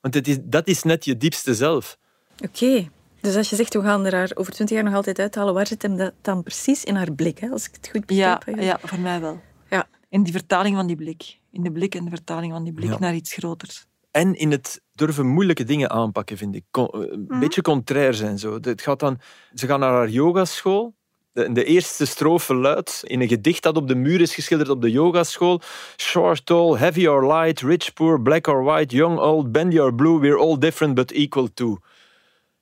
Want 0.00 0.14
het 0.14 0.28
is, 0.28 0.38
dat 0.42 0.68
is 0.68 0.82
net 0.82 1.04
je 1.04 1.16
diepste 1.16 1.54
zelf. 1.54 1.98
Oké. 2.44 2.88
Dus 3.20 3.36
als 3.36 3.50
je 3.50 3.56
zegt, 3.56 3.74
we 3.74 3.82
gaan 3.82 4.06
er 4.06 4.14
haar 4.14 4.30
over 4.34 4.52
twintig 4.52 4.76
jaar 4.76 4.84
nog 4.84 4.94
altijd 4.94 5.18
uithalen, 5.18 5.54
waar 5.54 5.66
zit 5.66 5.82
hem 5.82 5.96
dat 5.96 6.12
dan 6.22 6.42
precies 6.42 6.84
in 6.84 6.94
haar 6.94 7.12
blik, 7.12 7.38
hè? 7.38 7.48
als 7.48 7.66
ik 7.66 7.74
het 7.74 7.88
goed 7.92 8.02
Ja, 8.06 8.34
begrijp? 8.36 8.58
hè? 8.58 8.64
ja, 8.64 8.78
voor 8.82 8.98
mij 8.98 9.20
wel. 9.20 9.40
Ja. 9.70 9.88
In 10.08 10.22
die 10.22 10.32
vertaling 10.32 10.76
van 10.76 10.86
die 10.86 10.96
blik. 10.96 11.38
In 11.52 11.62
de 11.62 11.72
blik 11.72 11.94
en 11.94 12.04
de 12.04 12.10
vertaling 12.10 12.52
van 12.52 12.64
die 12.64 12.72
blik 12.72 12.90
Ja. 12.90 12.98
naar 12.98 13.14
iets 13.14 13.32
groters. 13.32 13.86
En 14.10 14.34
in 14.34 14.50
het 14.50 14.80
durven 14.92 15.26
moeilijke 15.26 15.64
dingen 15.64 15.90
aanpakken, 15.90 16.36
vind 16.36 16.54
ik. 16.54 16.64
Con- 16.70 16.88
eh, 16.92 17.00
een 17.28 17.40
beetje 17.40 17.62
contrair 17.62 18.14
zijn. 18.14 18.38
Zo. 18.38 18.58
Het 18.60 18.82
gaat 18.82 19.00
dan, 19.00 19.18
ze 19.54 19.66
gaan 19.66 19.80
naar 19.80 19.92
haar 19.92 20.08
yogaschool. 20.08 20.94
De, 21.32 21.52
de 21.52 21.64
eerste 21.64 22.06
strofe 22.06 22.54
luidt 22.54 23.02
in 23.04 23.20
een 23.20 23.28
gedicht 23.28 23.62
dat 23.62 23.76
op 23.76 23.88
de 23.88 23.94
muur 23.94 24.20
is 24.20 24.34
geschilderd 24.34 24.68
op 24.70 24.82
de 24.82 24.90
yogaschool. 24.90 25.60
Short, 25.96 26.46
tall, 26.46 26.76
heavy 26.78 27.06
or 27.06 27.26
light, 27.34 27.60
rich, 27.60 27.92
poor, 27.92 28.22
black 28.22 28.46
or 28.46 28.62
white, 28.64 28.96
young, 28.96 29.18
old, 29.18 29.52
bendy 29.52 29.78
or 29.78 29.94
blue, 29.94 30.20
we're 30.20 30.38
all 30.38 30.58
different 30.58 30.94
but 30.94 31.10
equal 31.10 31.48
too. 31.54 31.78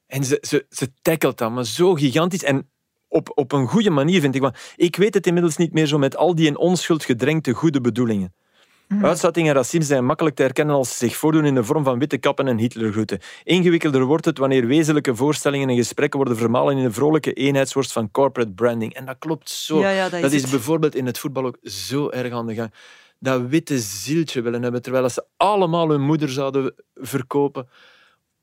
En 0.08 0.24
ze, 0.24 0.38
ze, 0.40 0.66
ze 0.70 0.92
tackelt 1.02 1.38
dat, 1.38 1.50
maar 1.50 1.66
zo 1.66 1.94
gigantisch. 1.94 2.44
En 2.44 2.70
op, 3.08 3.32
op 3.34 3.52
een 3.52 3.66
goede 3.66 3.90
manier, 3.90 4.20
vind 4.20 4.34
ik. 4.34 4.40
Want 4.40 4.56
ik 4.76 4.96
weet 4.96 5.14
het 5.14 5.26
inmiddels 5.26 5.56
niet 5.56 5.72
meer 5.72 5.86
zo 5.86 5.98
met 5.98 6.16
al 6.16 6.34
die 6.34 6.46
in 6.46 6.58
onschuld 6.58 7.04
gedrenkte 7.04 7.52
goede 7.52 7.80
bedoelingen. 7.80 8.32
Uitstatting 9.02 9.48
en 9.48 9.54
racisme 9.54 9.84
zijn 9.84 10.04
makkelijk 10.04 10.36
te 10.36 10.42
herkennen 10.42 10.74
als 10.74 10.88
ze 10.88 11.06
zich 11.06 11.16
voordoen 11.16 11.44
in 11.44 11.54
de 11.54 11.64
vorm 11.64 11.84
van 11.84 11.98
witte 11.98 12.18
kappen 12.18 12.48
en 12.48 12.58
Hitlergroeten. 12.58 13.18
Ingewikkelder 13.44 14.04
wordt 14.04 14.24
het 14.24 14.38
wanneer 14.38 14.66
wezenlijke 14.66 15.14
voorstellingen 15.14 15.68
en 15.68 15.76
gesprekken 15.76 16.18
worden 16.18 16.38
vermalen 16.38 16.76
in 16.76 16.84
een 16.84 16.92
vrolijke 16.92 17.32
eenheidsworst 17.32 17.92
van 17.92 18.10
corporate 18.10 18.52
branding. 18.52 18.94
En 18.94 19.04
dat 19.04 19.16
klopt 19.18 19.50
zo. 19.50 19.80
Ja, 19.80 19.90
ja, 19.90 20.08
dat 20.08 20.32
is 20.32 20.42
het. 20.42 20.50
bijvoorbeeld 20.50 20.94
in 20.94 21.06
het 21.06 21.18
voetbal 21.18 21.46
ook 21.46 21.58
zo 21.62 22.10
erg 22.10 22.32
aan 22.32 22.46
de 22.46 22.54
gang. 22.54 22.72
Dat 23.18 23.42
witte 23.48 23.78
zieltje 23.78 24.40
willen 24.40 24.62
hebben, 24.62 24.82
terwijl 24.82 25.08
ze 25.08 25.24
allemaal 25.36 25.88
hun 25.88 26.00
moeder 26.00 26.28
zouden 26.28 26.74
verkopen 26.94 27.68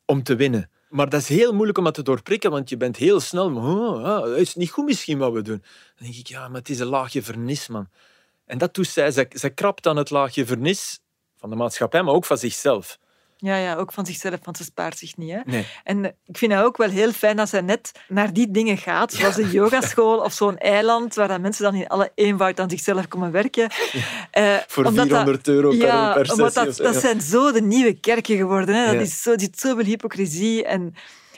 om 0.06 0.24
te 0.24 0.36
winnen. 0.36 0.70
Maar 0.96 1.10
dat 1.10 1.22
is 1.22 1.28
heel 1.28 1.54
moeilijk 1.54 1.78
om 1.78 1.84
dat 1.84 1.94
te 1.94 2.04
doorprikken, 2.04 2.52
want 2.52 2.70
je 2.70 2.78
bent 2.78 2.98
heel 2.98 3.20
snel... 3.20 3.56
Oh, 3.56 4.04
ah, 4.04 4.22
dat 4.22 4.38
is 4.38 4.56
niet 4.56 4.70
goed 4.72 4.86
misschien 4.86 5.18
wat 5.18 5.34
we 5.34 5.42
doen. 5.42 5.64
Dan 5.98 6.08
denk 6.08 6.16
ik, 6.16 6.28
ja, 6.28 6.48
maar 6.48 6.58
het 6.60 6.70
is 6.70 6.80
een 6.80 6.88
laagje 6.88 7.22
vernis, 7.22 7.68
man. 7.68 7.90
En 8.46 8.58
dat 8.58 8.74
doet 8.74 8.88
zij. 8.88 9.12
Zij, 9.12 9.26
zij 9.30 9.52
krabt 9.52 9.88
aan 9.88 9.98
het 9.98 10.10
laagje 10.10 10.46
vernis 10.46 11.00
van 11.38 11.50
de 11.50 11.56
maatschappij, 11.56 12.04
maar 12.04 12.14
ook 12.14 12.26
van 12.26 12.38
zichzelf. 12.38 13.00
Ja, 13.38 13.58
ja, 13.58 13.76
ook 13.76 13.92
van 13.94 14.06
zichzelf, 14.06 14.40
want 14.44 14.58
ze 14.58 14.64
spaart 14.64 14.98
zich 14.98 15.18
niet. 15.18 15.32
Hè? 15.32 15.40
Nee. 15.46 15.68
En 15.84 16.06
eh, 16.06 16.12
ik 16.26 16.38
vind 16.38 16.52
het 16.54 16.62
ook 16.62 16.78
wel 16.78 16.90
heel 16.90 17.12
fijn 17.12 17.36
dat 17.36 17.50
zij 17.50 17.62
net 17.62 17.92
naar 18.08 18.34
die 18.34 18.52
dingen 18.52 18.78
gaat, 18.78 19.14
zoals 19.14 19.38
een 19.38 19.50
yogaschool 19.50 20.18
of 20.28 20.34
zo'n 20.34 20.58
eiland, 20.58 21.16
waar 21.16 21.28
dan 21.28 21.42
mensen 21.42 21.64
dan 21.64 21.76
in 21.76 21.88
alle 21.88 22.12
eenvoud 22.16 22.60
aan 22.60 22.70
zichzelf 22.70 23.08
komen 23.08 23.32
werken. 23.32 23.70
Eh, 24.32 24.56
Voor 24.68 24.86
omdat 24.86 25.10
dat- 25.10 25.18
400 25.18 25.48
euro 25.48 25.70
per, 25.70 25.78
ja, 25.78 26.14
per 26.14 26.26
sessie. 26.26 26.44
omdat 26.44 26.66
dat, 26.66 26.76
zo, 26.76 26.84
dat 26.84 26.96
zijn 26.96 27.22
zo 27.22 27.52
de 27.52 27.62
nieuwe 27.62 28.00
kerken 28.00 28.38
geworden. 28.38 28.76
Hè. 28.76 28.92
Dat 28.92 29.02
is 29.02 29.22
zo, 29.22 29.38
zit 29.38 29.60
zoveel 29.60 29.86
hypocrisie 29.86 30.66
en, 30.66 30.96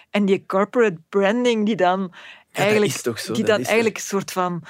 en 0.10 0.26
die 0.26 0.44
corporate 0.46 0.98
branding 1.10 1.66
die 1.66 1.76
dan 1.76 2.14
eigenlijk, 2.52 2.92
zo, 2.92 3.34
die 3.34 3.44
dat 3.44 3.56
dan 3.58 3.66
eigenlijk 3.66 3.96
een 3.96 4.02
soort 4.04 4.32
van 4.32 4.64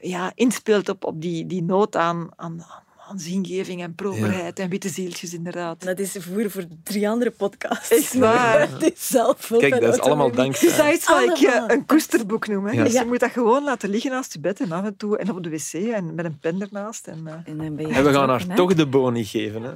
ja, 0.00 0.32
inspeelt 0.34 0.88
op, 0.88 1.04
op 1.04 1.20
die, 1.20 1.46
die 1.46 1.62
nood 1.62 1.96
aan, 1.96 2.28
aan, 2.36 2.64
aan 2.68 2.82
zingeving 3.18 3.82
en 3.82 3.94
properheid 3.94 4.58
en 4.58 4.68
witte 4.68 4.88
zieltjes 4.88 5.34
inderdaad. 5.34 5.84
Dat 5.84 5.98
is 5.98 6.16
voer 6.18 6.50
voor 6.50 6.64
drie 6.82 7.08
andere 7.08 7.30
podcasts. 7.30 7.90
Echt 7.90 8.14
waar? 8.14 8.60
Het 8.70 8.92
is 8.92 9.06
zelf 9.06 9.52
Kijk, 9.58 9.80
dat 9.80 9.94
is 9.94 10.00
allemaal 10.00 10.26
autonomie. 10.26 10.52
Is 10.52 10.60
dankzij... 10.60 10.86
dat 10.86 10.94
iets 10.94 11.08
wat 11.08 11.38
ik 11.40 11.48
eh, 11.48 11.64
een 11.66 11.86
koesterboek 11.86 12.46
noem. 12.48 12.66
Hè. 12.66 12.72
Ja. 12.72 12.84
Dus 12.84 12.92
Ja. 12.92 13.00
je 13.00 13.06
moet 13.06 13.20
dat 13.20 13.30
gewoon 13.30 13.64
laten 13.64 13.90
liggen 13.90 14.10
naast 14.10 14.32
je 14.32 14.40
bed 14.40 14.60
en 14.60 14.72
af 14.72 14.84
en 14.84 14.96
toe 14.96 15.18
en 15.18 15.30
op 15.30 15.42
de 15.42 15.50
wc 15.50 15.72
en 15.72 16.14
met 16.14 16.24
een 16.24 16.38
pen 16.38 16.60
ernaast. 16.60 17.06
En, 17.06 17.26
eh, 17.26 17.32
En, 17.44 17.56
dan 17.56 17.76
ben 17.76 17.86
je 17.86 17.94
En 17.94 18.04
we 18.04 18.12
gaan 18.12 18.28
haar 18.28 18.44
hè? 18.48 18.54
toch 18.54 18.74
de 18.74 18.86
boni 18.86 19.24
geven. 19.24 19.62
Hè? 19.62 19.72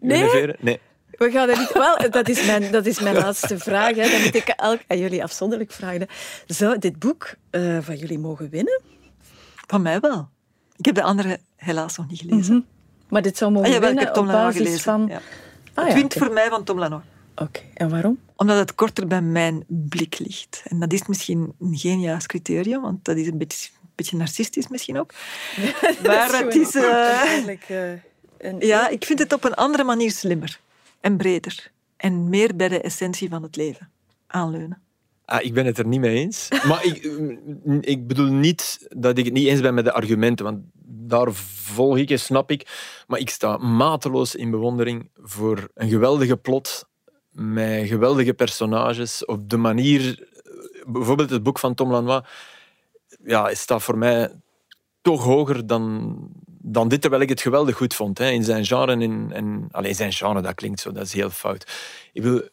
Nee? 0.00 0.20
Univeren? 0.20 0.56
Nee. 0.60 0.80
We 1.10 1.30
gaan 1.30 1.48
er 1.48 1.58
niet... 1.58 1.72
Wel, 1.72 2.10
dat 2.10 2.28
is 2.28 2.46
mijn, 2.46 2.72
dat 2.72 2.86
is 2.86 3.00
mijn 3.00 3.14
laatste 3.16 3.58
vraag. 3.58 3.96
Hè. 3.96 4.10
Dan 4.10 4.22
moet 4.22 4.34
ik 4.34 4.48
elk 4.48 4.80
aan 4.86 4.98
jullie 4.98 5.22
afzonderlijk 5.22 5.72
vragen. 5.72 6.06
Zou 6.46 6.78
dit 6.78 6.98
boek 6.98 7.34
eh, 7.50 7.78
van 7.80 7.96
jullie 7.96 8.18
mogen 8.18 8.50
winnen? 8.50 8.80
van 9.66 9.82
mij 9.82 10.00
wel. 10.00 10.28
Ik 10.76 10.84
heb 10.84 10.94
de 10.94 11.02
andere 11.02 11.38
helaas 11.56 11.96
nog 11.96 12.08
niet 12.08 12.20
gelezen. 12.20 12.66
Maar 13.08 13.22
dit 13.22 13.36
zou 13.36 13.50
mogen 13.52 13.68
Ah, 13.68 13.74
jawel, 13.74 13.90
ik 13.92 13.98
heb 13.98 14.12
Tom 14.14 14.26
op 14.26 14.30
Lanois 14.32 14.44
basis 14.54 14.62
gelezen. 14.66 14.82
van... 14.84 15.06
Ja. 15.08 15.20
Ah, 15.74 15.84
Het 15.84 15.92
ja, 15.94 15.98
wint 15.98 16.14
voor 16.14 16.32
mij 16.32 16.48
van 16.48 16.64
Tom 16.64 16.78
Lanois. 16.78 17.02
Oké, 17.34 17.60
en 17.74 17.88
waarom? 17.90 18.18
Omdat 18.36 18.58
het 18.58 18.74
korter 18.74 19.06
bij 19.06 19.22
mijn 19.22 19.64
blik 19.66 20.18
ligt. 20.18 20.62
En 20.64 20.80
dat 20.80 20.92
is 20.92 21.06
misschien 21.06 21.52
geen 21.70 22.00
juist 22.00 22.26
criterium, 22.26 22.80
want 22.82 23.04
dat 23.04 23.16
is 23.16 23.26
een 23.26 23.38
beetje, 23.38 23.68
een 23.82 23.88
beetje 23.94 24.16
narcistisch 24.16 24.68
misschien 24.68 24.98
ook. 24.98 25.12
Maar 26.06 26.38
het 26.38 26.54
is... 26.54 26.74
eh, 26.74 26.92
Eigenlijk, 27.24 27.64
eh, 27.68 27.90
een... 28.38 28.56
ja, 28.58 28.88
ik 28.88 29.04
vind 29.04 29.18
het 29.18 29.32
op 29.32 29.44
een 29.44 29.54
andere 29.54 29.84
manier 29.84 30.10
slimmer. 30.10 30.60
En 31.00 31.16
breder. 31.16 31.70
En 31.96 32.28
meer 32.28 32.56
bij 32.56 32.68
de 32.68 32.80
essentie 32.80 33.28
van 33.28 33.42
het 33.42 33.56
leven 33.56 33.88
aanleunen. 34.26 34.80
Ah, 35.24 35.44
ik 35.44 35.54
ben 35.54 35.66
het 35.66 35.78
er 35.78 35.86
niet 35.86 36.00
mee 36.00 36.16
eens. 36.16 36.48
Maar 36.66 36.84
ik, 36.84 37.08
ik 37.92 38.06
bedoel 38.06 38.32
niet 38.32 38.86
dat 38.96 39.18
ik 39.18 39.24
het 39.24 39.34
niet 39.34 39.46
eens 39.46 39.60
ben 39.60 39.74
met 39.74 39.84
de 39.84 39.92
argumenten, 39.92 40.44
want 40.44 40.58
daar 41.06 41.32
volg 41.32 41.98
ik 41.98 42.10
en 42.10 42.18
snap 42.18 42.50
ik. 42.50 42.66
Maar 43.06 43.18
ik 43.18 43.30
sta 43.30 43.56
mateloos 43.56 44.34
in 44.34 44.50
bewondering 44.50 45.10
voor 45.14 45.68
een 45.74 45.88
geweldige 45.88 46.36
plot 46.36 46.88
met 47.30 47.88
geweldige 47.88 48.34
personages. 48.34 49.24
Op 49.24 49.50
de 49.50 49.56
manier, 49.56 50.28
bijvoorbeeld 50.86 51.30
het 51.30 51.42
boek 51.42 51.58
van 51.58 51.74
Tom 51.74 51.90
Lanois, 51.90 52.22
ja, 53.24 53.54
staat 53.54 53.82
voor 53.82 53.98
mij 53.98 54.40
toch 55.00 55.24
hoger 55.24 55.66
dan, 55.66 56.16
dan 56.46 56.88
dit, 56.88 57.00
terwijl 57.00 57.22
ik 57.22 57.28
het 57.28 57.40
geweldig 57.40 57.76
goed 57.76 57.94
vond. 57.94 58.18
Hè, 58.18 58.30
in 58.30 58.44
zijn 58.44 58.64
genre. 58.64 58.92
En 58.92 59.02
in, 59.02 59.30
en, 59.32 59.68
alleen 59.70 59.94
zijn 59.94 60.12
genre, 60.12 60.40
dat 60.40 60.54
klinkt 60.54 60.80
zo, 60.80 60.92
dat 60.92 61.06
is 61.06 61.12
heel 61.12 61.30
fout. 61.30 61.66
Ik 62.12 62.22
wil, 62.22 62.48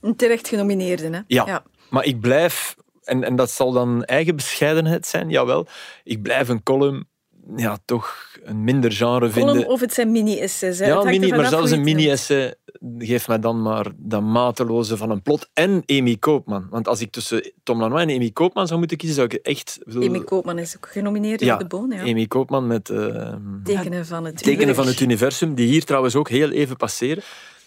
Een 0.00 0.16
terecht 0.16 0.48
genomineerde, 0.48 1.10
hè? 1.10 1.20
ja, 1.26 1.64
maar 1.90 2.04
ik 2.04 2.20
blijf, 2.20 2.76
en, 3.02 3.24
en 3.24 3.36
dat 3.36 3.50
zal 3.50 3.72
dan 3.72 4.04
eigen 4.04 4.36
bescheidenheid 4.36 5.06
zijn, 5.06 5.30
jawel, 5.30 5.66
ik 6.04 6.22
blijf 6.22 6.48
een 6.48 6.62
column 6.62 7.08
ja, 7.56 7.78
toch 7.84 8.16
een 8.42 8.64
minder 8.64 8.92
genre 8.92 9.30
Column 9.30 9.50
vinden. 9.50 9.68
of 9.68 9.80
het 9.80 9.92
zijn 9.92 10.12
mini-essays. 10.12 10.78
Ja, 10.78 11.02
mini, 11.02 11.30
maar 11.30 11.46
zelfs 11.46 11.70
een 11.70 11.82
mini-essay 11.82 12.54
geeft 12.98 13.28
mij 13.28 13.38
dan 13.38 13.62
maar 13.62 13.86
dat 13.96 14.22
mateloze 14.22 14.96
van 14.96 15.10
een 15.10 15.22
plot. 15.22 15.50
En 15.52 15.82
Amy 15.86 16.16
Koopman. 16.16 16.66
Want 16.70 16.88
als 16.88 17.00
ik 17.00 17.10
tussen 17.10 17.52
Tom 17.62 17.80
Lanois 17.80 18.02
en 18.02 18.14
Amy 18.14 18.30
Koopman 18.30 18.66
zou 18.66 18.78
moeten 18.78 18.96
kiezen, 18.96 19.16
zou 19.16 19.28
ik 19.28 19.34
echt... 19.34 19.78
bedoel, 19.84 20.08
Amy 20.08 20.20
Koopman 20.20 20.58
is 20.58 20.76
ook 20.76 20.88
genomineerd 20.88 21.40
ja, 21.40 21.56
de 21.56 21.66
Boon. 21.66 21.90
Ja. 21.90 22.00
Amy 22.00 22.26
Koopman 22.26 22.66
met 22.66 22.90
eh, 22.90 23.34
Tekenen 23.64 24.06
van 24.06 24.24
het 24.24 24.42
Tekenen 24.42 24.74
van 24.74 24.86
het 24.86 25.00
universum, 25.00 25.54
die 25.54 25.68
hier 25.68 25.84
trouwens 25.84 26.14
ook 26.14 26.28
heel 26.28 26.50
even 26.50 26.76
passeren. 26.76 27.22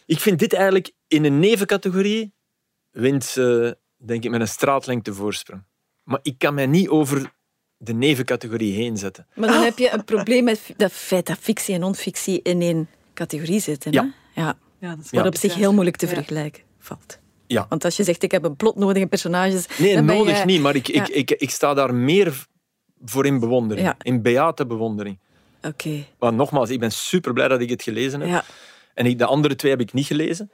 Ik 0.06 0.20
vind 0.20 0.40
dit 0.40 0.54
eigenlijk 0.54 0.92
in 1.08 1.26
een 1.26 1.40
nevencategorie 1.40 2.34
wint 2.92 3.24
ze, 3.24 3.78
denk 3.98 4.24
ik, 4.24 4.30
met 4.30 4.42
een 4.42 4.48
straatlengte 4.48 5.14
voorsprong. 5.14 5.64
Maar 6.04 6.20
ik 6.22 6.38
kan 6.38 6.54
mij 6.54 6.68
niet 6.68 6.90
over 6.90 7.32
de 7.84 7.94
nevencategorie 7.94 8.74
heen 8.74 8.98
zetten. 8.98 9.28
Maar 9.36 9.50
dan 9.50 9.64
heb 9.64 9.78
je 9.78 9.90
een 9.94 10.04
probleem 10.04 10.44
met 10.44 10.74
dat 10.78 10.92
feit 10.92 11.26
dat 11.28 11.38
fictie 11.40 11.74
en 11.74 11.80
non-fictie 11.80 12.40
in 12.44 12.62
één 12.62 12.88
categorie 13.14 13.60
zitten. 13.60 13.92
Ja. 13.92 14.14
Hè? 14.34 14.42
ja. 14.42 14.58
Ja, 14.80 14.96
dat 14.96 15.06
is 15.06 15.12
Wat 15.12 15.26
op 15.26 15.36
zich 15.36 15.54
heel 15.56 15.74
moeilijk 15.74 15.96
te 15.98 16.06
Ja. 16.08 16.14
vergelijken 16.14 16.64
valt. 16.80 17.20
Ja. 17.48 17.66
Want 17.70 17.86
als 17.86 17.96
je 17.98 18.04
zegt, 18.04 18.24
ik 18.24 18.32
heb 18.32 18.44
een 18.44 18.56
plot 18.56 18.76
nodig 18.76 19.02
en 19.02 19.10
personages... 19.10 19.68
Nee, 19.78 19.96
dan 19.96 20.06
ben 20.06 20.16
nodig 20.18 20.40
je- 20.40 20.46
niet, 20.46 20.62
maar 20.62 20.76
ik, 20.76 20.88
Ja. 20.88 21.04
ik, 21.04 21.10
ik, 21.10 21.32
ik 21.32 21.50
sta 21.50 21.74
daar 21.74 21.94
meer 21.96 22.46
voor 23.06 23.26
in 23.26 23.40
bewondering. 23.40 23.88
Ja. 23.88 23.96
In 24.02 24.22
beate 24.22 24.66
bewondering. 24.66 25.20
Oké, 25.64 26.06
Want 26.20 26.38
nogmaals, 26.38 26.70
ik 26.70 26.80
ben 26.80 26.92
super 26.92 27.34
blij 27.34 27.48
dat 27.48 27.62
ik 27.62 27.70
het 27.70 27.84
gelezen 27.84 28.20
heb. 28.20 28.30
ja. 28.30 28.44
En 28.94 29.06
ik, 29.06 29.18
de 29.18 29.26
andere 29.26 29.56
twee 29.56 29.72
heb 29.72 29.82
ik 29.82 29.94
niet 29.94 30.06
gelezen. 30.06 30.52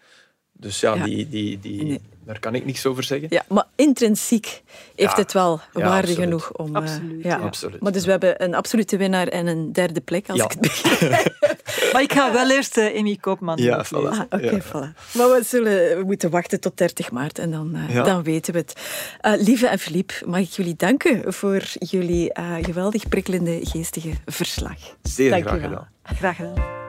Dus 0.60 0.80
ja, 0.80 0.96
Die, 0.96 1.30
die, 1.30 1.60
die, 1.60 2.02
daar 2.28 2.39
kan 2.39 2.56
ik 2.56 2.65
niks 2.65 2.86
over 2.86 3.04
zeggen. 3.04 3.28
Ja, 3.32 3.43
maar 3.48 3.65
intrinsiek 3.76 4.63
heeft 4.96 5.17
het 5.17 5.34
wel 5.34 5.60
waarde 5.72 6.15
genoeg 6.15 6.52
om... 6.52 6.76
Absoluut, 6.76 7.24
ja. 7.24 7.38
absoluut. 7.38 7.82
Maar 7.82 7.91
dus 7.91 8.06
we 8.06 8.12
hebben 8.12 8.43
een 8.43 8.56
absolute 8.56 8.98
winnaar 8.98 9.28
en 9.28 9.48
een 9.48 9.74
derde 9.74 10.02
plek, 10.02 10.30
als 10.30 10.41
ik 10.41 10.52
het 10.52 10.60
begrijp. 10.60 11.36
maar 11.93 12.02
ik 12.02 12.13
ga 12.13 12.34
wel 12.34 12.52
eerst 12.52 12.78
uh, 12.78 12.96
Emmy 12.96 13.17
Koopman 13.22 13.58
Ja, 13.58 13.86
voilà. 13.86 13.91
Ah, 13.91 14.20
Oké, 14.30 14.62
voilà. 14.62 15.13
Maar 15.13 15.30
we, 15.30 15.41
zullen, 15.46 15.98
we 15.98 16.04
moeten 16.06 16.30
wachten 16.30 16.60
tot 16.60 16.78
30 16.78 17.12
maart 17.12 17.39
en 17.39 17.52
dan, 17.52 17.76
uh, 17.76 18.04
dan 18.06 18.24
weten 18.24 18.54
we 18.54 18.60
het. 18.60 18.74
Uh, 19.22 19.46
Lieve 19.46 19.67
en 19.67 19.80
Philippe, 19.80 20.13
mag 20.26 20.39
ik 20.39 20.50
jullie 20.50 20.76
danken 20.76 21.34
voor 21.34 21.63
jullie 21.80 22.32
geweldig 22.62 23.08
prikkelende, 23.08 23.60
geestige 23.63 24.12
verslag. 24.26 24.78
Zeer 25.02 25.30
Dank 25.30 25.48
graag 25.48 25.62
gedaan. 25.62 25.88
Graag 26.04 26.36
gedaan. 26.36 26.87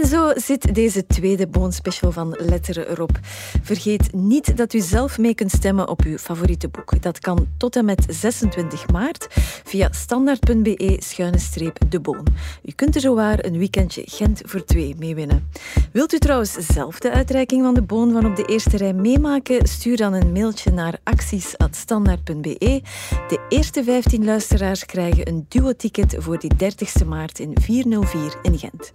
En 0.00 0.06
zo 0.06 0.32
zit 0.34 0.74
deze 0.74 1.06
tweede 1.06 1.46
Boon-special 1.46 2.12
van 2.12 2.36
Letteren 2.38 2.90
erop. 2.90 3.18
Vergeet 3.62 4.12
niet 4.12 4.56
dat 4.56 4.72
u 4.72 4.80
zelf 4.80 5.18
mee 5.18 5.34
kunt 5.34 5.50
stemmen 5.50 5.88
op 5.88 6.02
uw 6.04 6.16
favoriete 6.16 6.68
boek. 6.68 7.02
Dat 7.02 7.18
kan 7.18 7.46
tot 7.56 7.76
en 7.76 7.84
met 7.84 8.04
26 8.08 8.88
maart 8.88 9.26
via 9.64 9.88
standaard.be-de 9.92 12.00
Boon. 12.00 12.26
U 12.64 12.72
kunt 12.72 12.94
er 12.94 13.00
zowaar 13.00 13.44
een 13.44 13.58
weekendje 13.58 14.02
Gent 14.06 14.40
voor 14.44 14.64
twee 14.64 14.94
mee 14.98 15.14
winnen. 15.14 15.50
Wilt 15.92 16.12
u 16.12 16.18
trouwens 16.18 16.52
zelf 16.52 16.98
de 16.98 17.10
uitreiking 17.10 17.62
van 17.62 17.74
de 17.74 17.82
Boon 17.82 18.12
van 18.12 18.26
op 18.26 18.36
de 18.36 18.44
eerste 18.44 18.76
rij 18.76 18.92
meemaken? 18.92 19.68
Stuur 19.68 19.96
dan 19.96 20.12
een 20.12 20.32
mailtje 20.32 20.70
naar 20.70 20.98
acties.standaard.be. 21.02 22.82
De 23.28 23.46
eerste 23.48 23.84
15 23.84 24.24
luisteraars 24.24 24.86
krijgen 24.86 25.28
een 25.28 25.46
duo-ticket 25.48 26.16
voor 26.18 26.38
die 26.38 26.56
30 26.56 27.04
maart 27.04 27.38
in 27.38 27.56
404 27.60 28.38
in 28.42 28.58
Gent. 28.58 28.90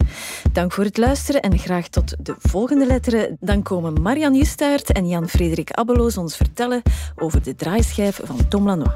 Dank 0.52 0.72
voor 0.72 0.80
voor 0.82 0.91
het 0.92 1.00
luisteren 1.00 1.42
en 1.42 1.58
graag 1.58 1.88
tot 1.88 2.26
de 2.26 2.36
volgende 2.40 2.86
letteren. 2.86 3.38
Dan 3.40 3.64
komen 3.64 4.02
Marian 4.02 4.36
Justaert 4.36 4.92
en 4.92 5.08
Jan-Frederik 5.08 5.72
Abbeloos 5.72 6.18
ons 6.18 6.36
vertellen 6.36 6.82
over 7.16 7.44
de 7.44 7.56
draaischijf 7.56 8.20
van 8.24 8.48
Tom 8.48 8.66
Lanois. 8.66 8.94